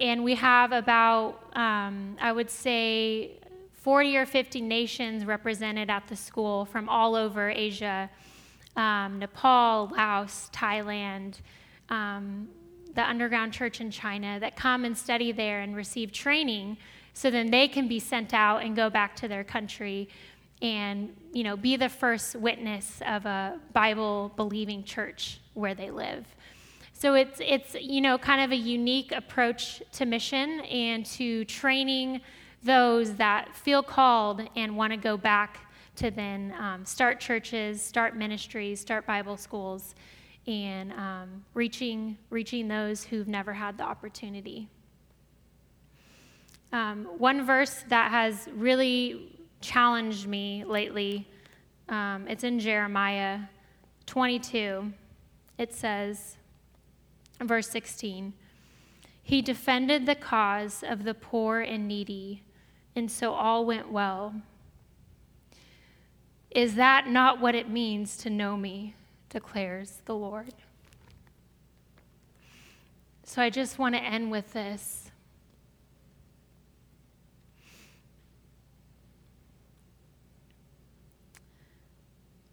And 0.00 0.24
we 0.24 0.34
have 0.36 0.72
about, 0.72 1.50
um, 1.54 2.16
I 2.20 2.32
would 2.32 2.50
say, 2.50 3.38
40 3.72 4.16
or 4.16 4.26
50 4.26 4.62
nations 4.62 5.26
represented 5.26 5.90
at 5.90 6.08
the 6.08 6.16
school 6.16 6.64
from 6.64 6.88
all 6.88 7.14
over 7.14 7.50
Asia 7.50 8.08
um, 8.76 9.18
Nepal, 9.18 9.90
Laos, 9.94 10.50
Thailand. 10.52 11.40
Um, 11.88 12.48
the 12.94 13.02
underground 13.02 13.52
church 13.52 13.80
in 13.80 13.90
China 13.90 14.38
that 14.40 14.56
come 14.56 14.84
and 14.84 14.96
study 14.96 15.32
there 15.32 15.60
and 15.60 15.74
receive 15.74 16.12
training 16.12 16.76
so 17.12 17.30
then 17.30 17.50
they 17.50 17.68
can 17.68 17.88
be 17.88 17.98
sent 17.98 18.34
out 18.34 18.62
and 18.62 18.76
go 18.76 18.90
back 18.90 19.16
to 19.16 19.28
their 19.28 19.44
country 19.44 20.08
and 20.62 21.14
you 21.32 21.42
know 21.42 21.56
be 21.56 21.76
the 21.76 21.88
first 21.88 22.36
witness 22.36 23.02
of 23.06 23.26
a 23.26 23.58
bible 23.72 24.32
believing 24.36 24.84
church 24.84 25.40
where 25.54 25.74
they 25.74 25.90
live 25.90 26.24
so 26.92 27.14
it's 27.14 27.40
it's 27.40 27.74
you 27.80 28.00
know 28.00 28.16
kind 28.16 28.40
of 28.40 28.52
a 28.52 28.56
unique 28.56 29.10
approach 29.12 29.82
to 29.92 30.06
mission 30.06 30.60
and 30.60 31.04
to 31.04 31.44
training 31.46 32.20
those 32.62 33.14
that 33.16 33.54
feel 33.54 33.82
called 33.82 34.42
and 34.56 34.76
want 34.76 34.92
to 34.92 34.96
go 34.96 35.16
back 35.16 35.63
to 35.96 36.10
then 36.10 36.54
um, 36.58 36.84
start 36.84 37.20
churches 37.20 37.82
start 37.82 38.16
ministries 38.16 38.80
start 38.80 39.06
bible 39.06 39.36
schools 39.36 39.94
and 40.46 40.92
um, 40.92 41.44
reaching, 41.54 42.18
reaching 42.30 42.68
those 42.68 43.04
who've 43.04 43.28
never 43.28 43.52
had 43.52 43.78
the 43.78 43.82
opportunity. 43.82 44.68
Um, 46.72 47.04
one 47.18 47.46
verse 47.46 47.84
that 47.88 48.10
has 48.10 48.48
really 48.54 49.38
challenged 49.60 50.26
me 50.26 50.64
lately, 50.64 51.28
um, 51.88 52.26
it's 52.28 52.44
in 52.44 52.58
Jeremiah 52.58 53.40
22. 54.06 54.92
It 55.56 55.72
says, 55.72 56.36
verse 57.40 57.68
16, 57.70 58.34
He 59.22 59.40
defended 59.40 60.04
the 60.04 60.16
cause 60.16 60.82
of 60.86 61.04
the 61.04 61.14
poor 61.14 61.60
and 61.60 61.86
needy, 61.86 62.42
and 62.96 63.10
so 63.10 63.32
all 63.32 63.64
went 63.64 63.90
well. 63.90 64.34
Is 66.54 66.76
that 66.76 67.08
not 67.08 67.40
what 67.40 67.54
it 67.54 67.68
means 67.68 68.16
to 68.18 68.30
know 68.30 68.56
me? 68.56 68.94
declares 69.34 70.00
the 70.04 70.14
Lord. 70.14 70.54
So 73.24 73.42
I 73.42 73.50
just 73.50 73.80
want 73.80 73.96
to 73.96 74.00
end 74.00 74.30
with 74.30 74.52
this. 74.52 75.10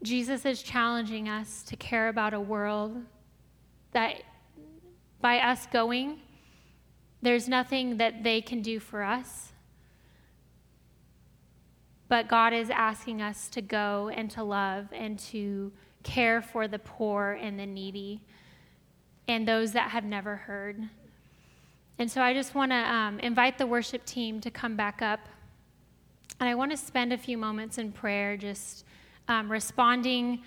Jesus 0.01 0.43
is 0.43 0.63
challenging 0.63 1.29
us 1.29 1.61
to 1.63 1.75
care 1.75 2.09
about 2.09 2.33
a 2.33 2.39
world 2.39 2.97
that 3.91 4.23
by 5.21 5.37
us 5.37 5.67
going, 5.67 6.17
there's 7.21 7.47
nothing 7.47 7.97
that 7.97 8.23
they 8.23 8.41
can 8.41 8.63
do 8.63 8.79
for 8.79 9.03
us. 9.03 9.53
But 12.11 12.27
God 12.27 12.51
is 12.51 12.69
asking 12.69 13.21
us 13.21 13.47
to 13.51 13.61
go 13.61 14.11
and 14.13 14.29
to 14.31 14.43
love 14.43 14.87
and 14.91 15.17
to 15.29 15.71
care 16.03 16.41
for 16.41 16.67
the 16.67 16.77
poor 16.77 17.39
and 17.41 17.57
the 17.57 17.65
needy 17.65 18.19
and 19.29 19.47
those 19.47 19.71
that 19.71 19.91
have 19.91 20.03
never 20.03 20.35
heard. 20.35 20.89
And 21.99 22.11
so 22.11 22.21
I 22.21 22.33
just 22.33 22.53
want 22.53 22.73
to 22.73 22.75
um, 22.75 23.21
invite 23.21 23.57
the 23.57 23.65
worship 23.65 24.03
team 24.03 24.41
to 24.41 24.51
come 24.51 24.75
back 24.75 25.01
up. 25.01 25.21
And 26.41 26.49
I 26.49 26.55
want 26.55 26.71
to 26.71 26.75
spend 26.75 27.13
a 27.13 27.17
few 27.17 27.37
moments 27.37 27.77
in 27.77 27.93
prayer 27.93 28.35
just 28.35 28.83
um, 29.29 29.49
responding 29.49 30.41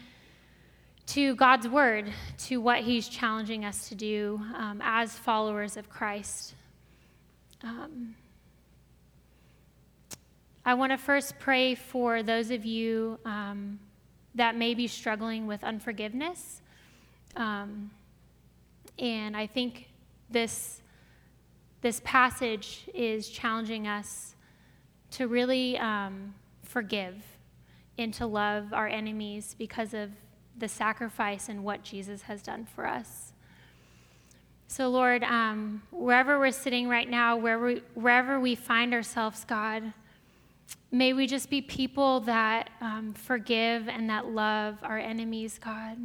to 1.06 1.34
God's 1.34 1.66
word, 1.66 2.12
to 2.40 2.60
what 2.60 2.80
He's 2.80 3.08
challenging 3.08 3.64
us 3.64 3.88
to 3.88 3.94
do 3.94 4.38
um, 4.54 4.82
as 4.84 5.16
followers 5.16 5.78
of 5.78 5.88
Christ. 5.88 6.56
Um, 7.62 8.16
I 10.66 10.72
want 10.72 10.92
to 10.92 10.98
first 10.98 11.38
pray 11.38 11.74
for 11.74 12.22
those 12.22 12.50
of 12.50 12.64
you 12.64 13.18
um, 13.26 13.78
that 14.34 14.56
may 14.56 14.72
be 14.72 14.86
struggling 14.86 15.46
with 15.46 15.62
unforgiveness. 15.62 16.62
Um, 17.36 17.90
and 18.98 19.36
I 19.36 19.46
think 19.46 19.90
this, 20.30 20.80
this 21.82 22.00
passage 22.02 22.84
is 22.94 23.28
challenging 23.28 23.86
us 23.86 24.36
to 25.10 25.28
really 25.28 25.76
um, 25.76 26.34
forgive 26.62 27.22
and 27.98 28.14
to 28.14 28.26
love 28.26 28.72
our 28.72 28.88
enemies 28.88 29.54
because 29.58 29.92
of 29.92 30.10
the 30.56 30.68
sacrifice 30.68 31.50
and 31.50 31.62
what 31.62 31.82
Jesus 31.82 32.22
has 32.22 32.40
done 32.40 32.66
for 32.74 32.86
us. 32.86 33.34
So, 34.66 34.88
Lord, 34.88 35.22
um, 35.24 35.82
wherever 35.92 36.38
we're 36.38 36.50
sitting 36.52 36.88
right 36.88 37.08
now, 37.08 37.36
wherever 37.36 37.66
we, 37.66 37.82
wherever 37.92 38.40
we 38.40 38.54
find 38.54 38.94
ourselves, 38.94 39.44
God, 39.44 39.92
May 40.90 41.12
we 41.12 41.26
just 41.26 41.50
be 41.50 41.60
people 41.60 42.20
that 42.20 42.70
um, 42.80 43.14
forgive 43.14 43.88
and 43.88 44.08
that 44.10 44.26
love 44.26 44.78
our 44.82 44.98
enemies, 44.98 45.58
God. 45.58 45.98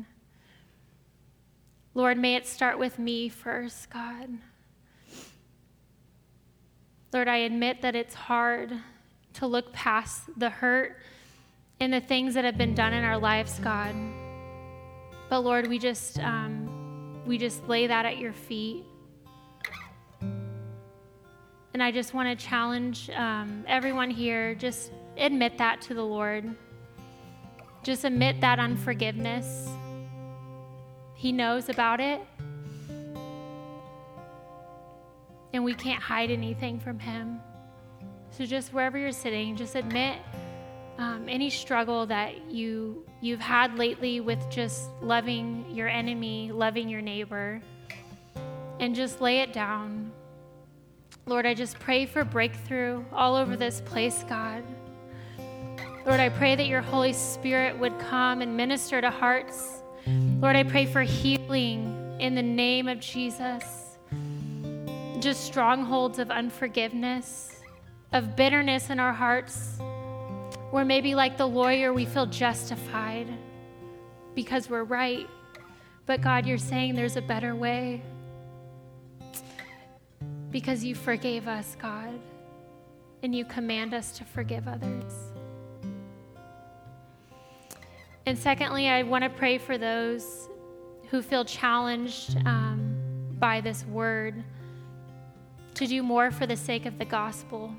Lord, 1.94 2.18
may 2.18 2.36
it 2.36 2.48
start 2.48 2.80
with 2.80 2.98
me 2.98 3.30
first, 3.30 3.90
God. 3.90 4.30
Lord, 7.12 7.28
I 7.28 7.38
admit 7.38 7.82
that 7.82 7.96
it's 7.96 8.14
hard 8.14 8.74
to 9.34 9.48
look 9.48 9.74
past 9.74 10.24
the 10.38 10.50
hurt 10.50 10.98
and 11.80 11.94
the 11.94 12.02
things 12.02 12.34
that 12.34 12.46
have 12.46 12.58
been 12.58 12.76
done 12.76 12.94
in 12.94 13.04
our 13.04 13.18
lives, 13.18 13.60
God. 13.60 13.96
But 15.30 15.42
Lord, 15.42 15.68
we 15.68 15.80
just 15.80 16.20
um, 16.20 17.22
we 17.26 17.38
just 17.38 17.68
lay 17.68 17.88
that 17.88 18.06
at 18.06 18.18
your 18.18 18.34
feet. 18.34 18.84
And 21.74 21.84
I 21.84 21.92
just 21.92 22.14
want 22.14 22.38
to 22.38 22.46
challenge 22.46 23.10
um, 23.12 23.64
everyone 23.68 24.10
here 24.10 24.56
just 24.56 24.92
admit 25.18 25.58
that 25.60 25.82
to 25.82 25.94
the 25.94 26.04
Lord. 26.04 26.56
Just 27.84 28.06
admit 28.06 28.42
that 28.42 28.60
unforgiveness. 28.60 29.70
He 31.14 31.32
knows 31.32 31.70
about 31.70 32.00
it. 32.00 32.22
And 35.54 35.64
we 35.64 35.74
can't 35.74 36.02
hide 36.02 36.32
anything 36.32 36.80
from 36.80 36.98
Him. 36.98 37.40
So 38.32 38.46
just 38.46 38.74
wherever 38.74 38.98
you're 38.98 39.12
sitting, 39.12 39.56
just 39.56 39.76
admit 39.76 40.18
um, 40.98 41.28
any 41.30 41.50
struggle 41.50 42.06
that 42.08 42.50
you 42.52 43.06
you've 43.22 43.40
had 43.40 43.78
lately 43.78 44.22
with 44.22 44.40
just 44.50 44.90
loving 45.02 45.66
your 45.72 45.88
enemy, 45.88 46.52
loving 46.52 46.90
your 46.90 47.02
neighbor, 47.02 47.62
and 48.80 48.96
just 48.96 49.22
lay 49.22 49.40
it 49.40 49.54
down 49.54 50.12
Lord, 51.30 51.46
I 51.46 51.54
just 51.54 51.78
pray 51.78 52.08
for 52.08 52.24
breakthrough 52.24 53.06
all 53.14 53.36
over 53.36 53.56
this 53.56 53.82
place, 53.82 54.26
God. 54.28 54.64
Lord, 56.04 56.20
I 56.20 56.30
pray 56.30 56.56
that 56.56 56.66
your 56.66 56.82
Holy 56.82 57.14
Spirit 57.14 57.78
would 57.78 58.00
come 58.00 58.42
and 58.42 58.58
minister 58.58 59.00
to 59.00 59.12
hearts. 59.12 59.84
Lord, 60.08 60.56
I 60.56 60.64
pray 60.64 60.88
for 60.88 61.04
healing 61.04 62.18
in 62.20 62.34
the 62.34 62.42
name 62.42 62.88
of 62.88 63.00
Jesus. 63.00 63.64
Just 65.20 65.46
strongholds 65.46 66.18
of 66.18 66.32
unforgiveness, 66.32 67.62
of 68.12 68.36
bitterness 68.36 68.90
in 68.90 69.00
our 69.00 69.14
hearts, 69.14 69.78
where 70.72 70.84
maybe 70.84 71.14
like 71.14 71.38
the 71.38 71.48
lawyer, 71.48 71.94
we 71.94 72.06
feel 72.06 72.26
justified 72.26 73.28
because 74.34 74.68
we're 74.68 74.84
right. 74.84 75.28
But 76.08 76.22
God, 76.22 76.48
you're 76.48 76.58
saying 76.58 76.96
there's 76.96 77.18
a 77.18 77.22
better 77.22 77.56
way 77.56 78.02
because 80.52 80.84
you 80.84 80.96
forgave 80.96 81.48
us, 81.48 81.76
God, 81.82 82.20
and 83.24 83.36
you 83.36 83.46
command 83.46 83.94
us 83.94 84.12
to 84.18 84.24
forgive 84.24 84.68
others. 84.68 85.14
And 88.26 88.38
secondly, 88.38 88.88
I 88.88 89.04
want 89.04 89.24
to 89.24 89.30
pray 89.30 89.58
for 89.58 89.78
those 89.78 90.50
who 91.10 91.22
feel 91.22 91.44
challenged 91.44 92.38
um, 92.46 92.96
by 93.40 93.62
this 93.62 93.86
word 93.86 94.44
to 95.76 95.88
do 95.88 96.04
more 96.04 96.30
for 96.30 96.46
the 96.46 96.56
sake 96.56 96.86
of 96.86 96.98
the 97.00 97.06
gospel. 97.06 97.74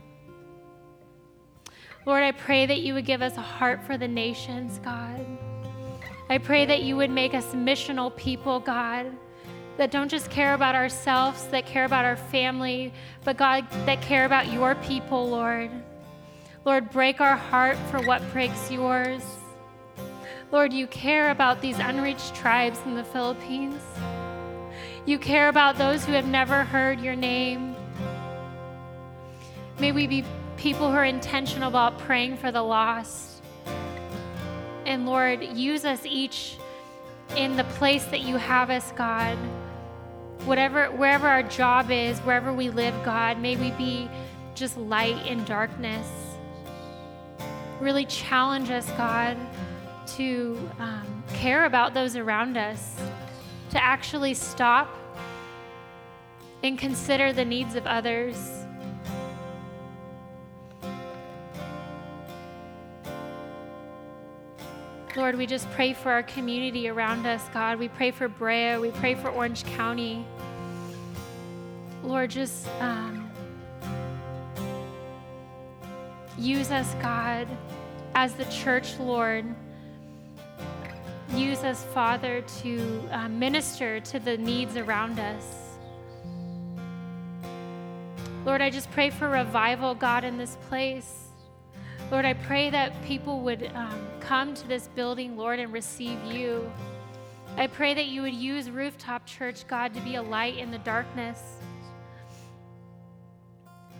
Lord, 2.06 2.22
I 2.22 2.32
pray 2.32 2.66
that 2.66 2.80
you 2.80 2.94
would 2.94 3.04
give 3.04 3.20
us 3.20 3.36
a 3.36 3.42
heart 3.42 3.82
for 3.84 3.98
the 3.98 4.08
nations, 4.08 4.80
God. 4.82 5.24
I 6.28 6.38
pray 6.38 6.64
that 6.64 6.82
you 6.82 6.96
would 6.96 7.10
make 7.10 7.34
us 7.34 7.44
missional 7.46 8.16
people, 8.16 8.58
God, 8.58 9.06
that 9.80 9.90
don't 9.90 10.10
just 10.10 10.28
care 10.28 10.52
about 10.52 10.74
ourselves, 10.74 11.46
that 11.46 11.64
care 11.64 11.86
about 11.86 12.04
our 12.04 12.14
family, 12.14 12.92
but 13.24 13.38
God, 13.38 13.64
that 13.86 14.02
care 14.02 14.26
about 14.26 14.52
your 14.52 14.74
people, 14.74 15.30
Lord. 15.30 15.70
Lord, 16.66 16.90
break 16.90 17.22
our 17.22 17.34
heart 17.34 17.78
for 17.90 17.98
what 18.02 18.20
breaks 18.30 18.70
yours. 18.70 19.22
Lord, 20.52 20.74
you 20.74 20.86
care 20.86 21.30
about 21.30 21.62
these 21.62 21.78
unreached 21.78 22.34
tribes 22.34 22.78
in 22.84 22.94
the 22.94 23.04
Philippines. 23.04 23.80
You 25.06 25.18
care 25.18 25.48
about 25.48 25.78
those 25.78 26.04
who 26.04 26.12
have 26.12 26.26
never 26.26 26.62
heard 26.64 27.00
your 27.00 27.16
name. 27.16 27.74
May 29.78 29.92
we 29.92 30.06
be 30.06 30.26
people 30.58 30.90
who 30.90 30.96
are 30.98 31.06
intentional 31.06 31.68
about 31.68 31.98
praying 32.00 32.36
for 32.36 32.52
the 32.52 32.60
lost. 32.60 33.42
And 34.84 35.06
Lord, 35.06 35.42
use 35.42 35.86
us 35.86 36.02
each 36.04 36.58
in 37.34 37.56
the 37.56 37.64
place 37.64 38.04
that 38.06 38.20
you 38.20 38.36
have 38.36 38.68
us, 38.68 38.92
God. 38.92 39.38
Whatever, 40.44 40.86
wherever 40.86 41.26
our 41.26 41.42
job 41.42 41.90
is, 41.90 42.18
wherever 42.20 42.52
we 42.52 42.70
live, 42.70 42.94
God, 43.04 43.38
may 43.38 43.56
we 43.56 43.70
be 43.72 44.10
just 44.54 44.76
light 44.76 45.26
in 45.26 45.44
darkness. 45.44 46.06
Really 47.80 48.04
challenge 48.06 48.70
us, 48.70 48.90
God 48.92 49.36
to 50.16 50.58
um, 50.78 51.22
care 51.34 51.64
about 51.64 51.94
those 51.94 52.16
around 52.16 52.56
us, 52.56 52.96
to 53.70 53.82
actually 53.82 54.34
stop 54.34 54.96
and 56.62 56.78
consider 56.78 57.32
the 57.32 57.44
needs 57.44 57.74
of 57.74 57.86
others. 57.86 58.59
Lord, 65.16 65.36
we 65.36 65.46
just 65.46 65.70
pray 65.72 65.92
for 65.92 66.10
our 66.10 66.22
community 66.22 66.88
around 66.88 67.26
us, 67.26 67.46
God. 67.52 67.78
We 67.78 67.88
pray 67.88 68.10
for 68.10 68.28
Brea. 68.28 68.76
We 68.78 68.90
pray 68.90 69.14
for 69.14 69.28
Orange 69.28 69.64
County. 69.64 70.24
Lord, 72.02 72.30
just 72.30 72.68
um, 72.80 73.30
use 76.38 76.70
us, 76.70 76.94
God, 77.02 77.46
as 78.14 78.34
the 78.34 78.44
church, 78.46 78.98
Lord 78.98 79.44
use 81.34 81.62
us, 81.62 81.84
Father, 81.94 82.42
to 82.62 83.08
uh, 83.10 83.28
minister 83.28 84.00
to 84.00 84.18
the 84.18 84.36
needs 84.36 84.76
around 84.76 85.18
us. 85.18 85.44
Lord, 88.44 88.60
I 88.60 88.70
just 88.70 88.90
pray 88.90 89.10
for 89.10 89.28
revival, 89.28 89.94
God, 89.94 90.24
in 90.24 90.38
this 90.38 90.56
place. 90.68 91.29
Lord, 92.10 92.24
I 92.24 92.34
pray 92.34 92.70
that 92.70 92.92
people 93.04 93.38
would 93.42 93.70
um, 93.72 94.04
come 94.18 94.52
to 94.54 94.66
this 94.66 94.88
building, 94.88 95.36
Lord, 95.36 95.60
and 95.60 95.72
receive 95.72 96.18
you. 96.24 96.68
I 97.56 97.68
pray 97.68 97.94
that 97.94 98.06
you 98.06 98.22
would 98.22 98.34
use 98.34 98.68
Rooftop 98.68 99.26
Church, 99.26 99.64
God, 99.68 99.94
to 99.94 100.00
be 100.00 100.16
a 100.16 100.22
light 100.22 100.58
in 100.58 100.72
the 100.72 100.78
darkness. 100.78 101.40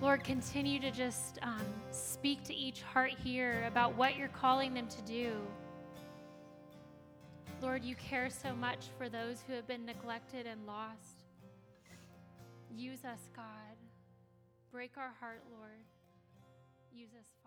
Lord, 0.02 0.24
continue 0.24 0.80
to 0.80 0.90
just 0.90 1.38
um, 1.42 1.64
speak 1.92 2.42
to 2.44 2.54
each 2.54 2.82
heart 2.82 3.12
here 3.22 3.64
about 3.68 3.94
what 3.94 4.16
you're 4.16 4.28
calling 4.28 4.74
them 4.74 4.88
to 4.88 5.02
do. 5.02 5.32
Lord, 7.62 7.84
you 7.84 7.94
care 7.94 8.28
so 8.28 8.54
much 8.56 8.86
for 8.98 9.08
those 9.08 9.44
who 9.46 9.52
have 9.52 9.68
been 9.68 9.84
neglected 9.84 10.48
and 10.48 10.66
lost. 10.66 11.26
Use 12.74 13.04
us, 13.04 13.28
God. 13.36 13.76
Break 14.72 14.92
our 14.96 15.12
heart, 15.20 15.42
Lord. 15.52 15.84
Use 16.92 17.10
us. 17.16 17.39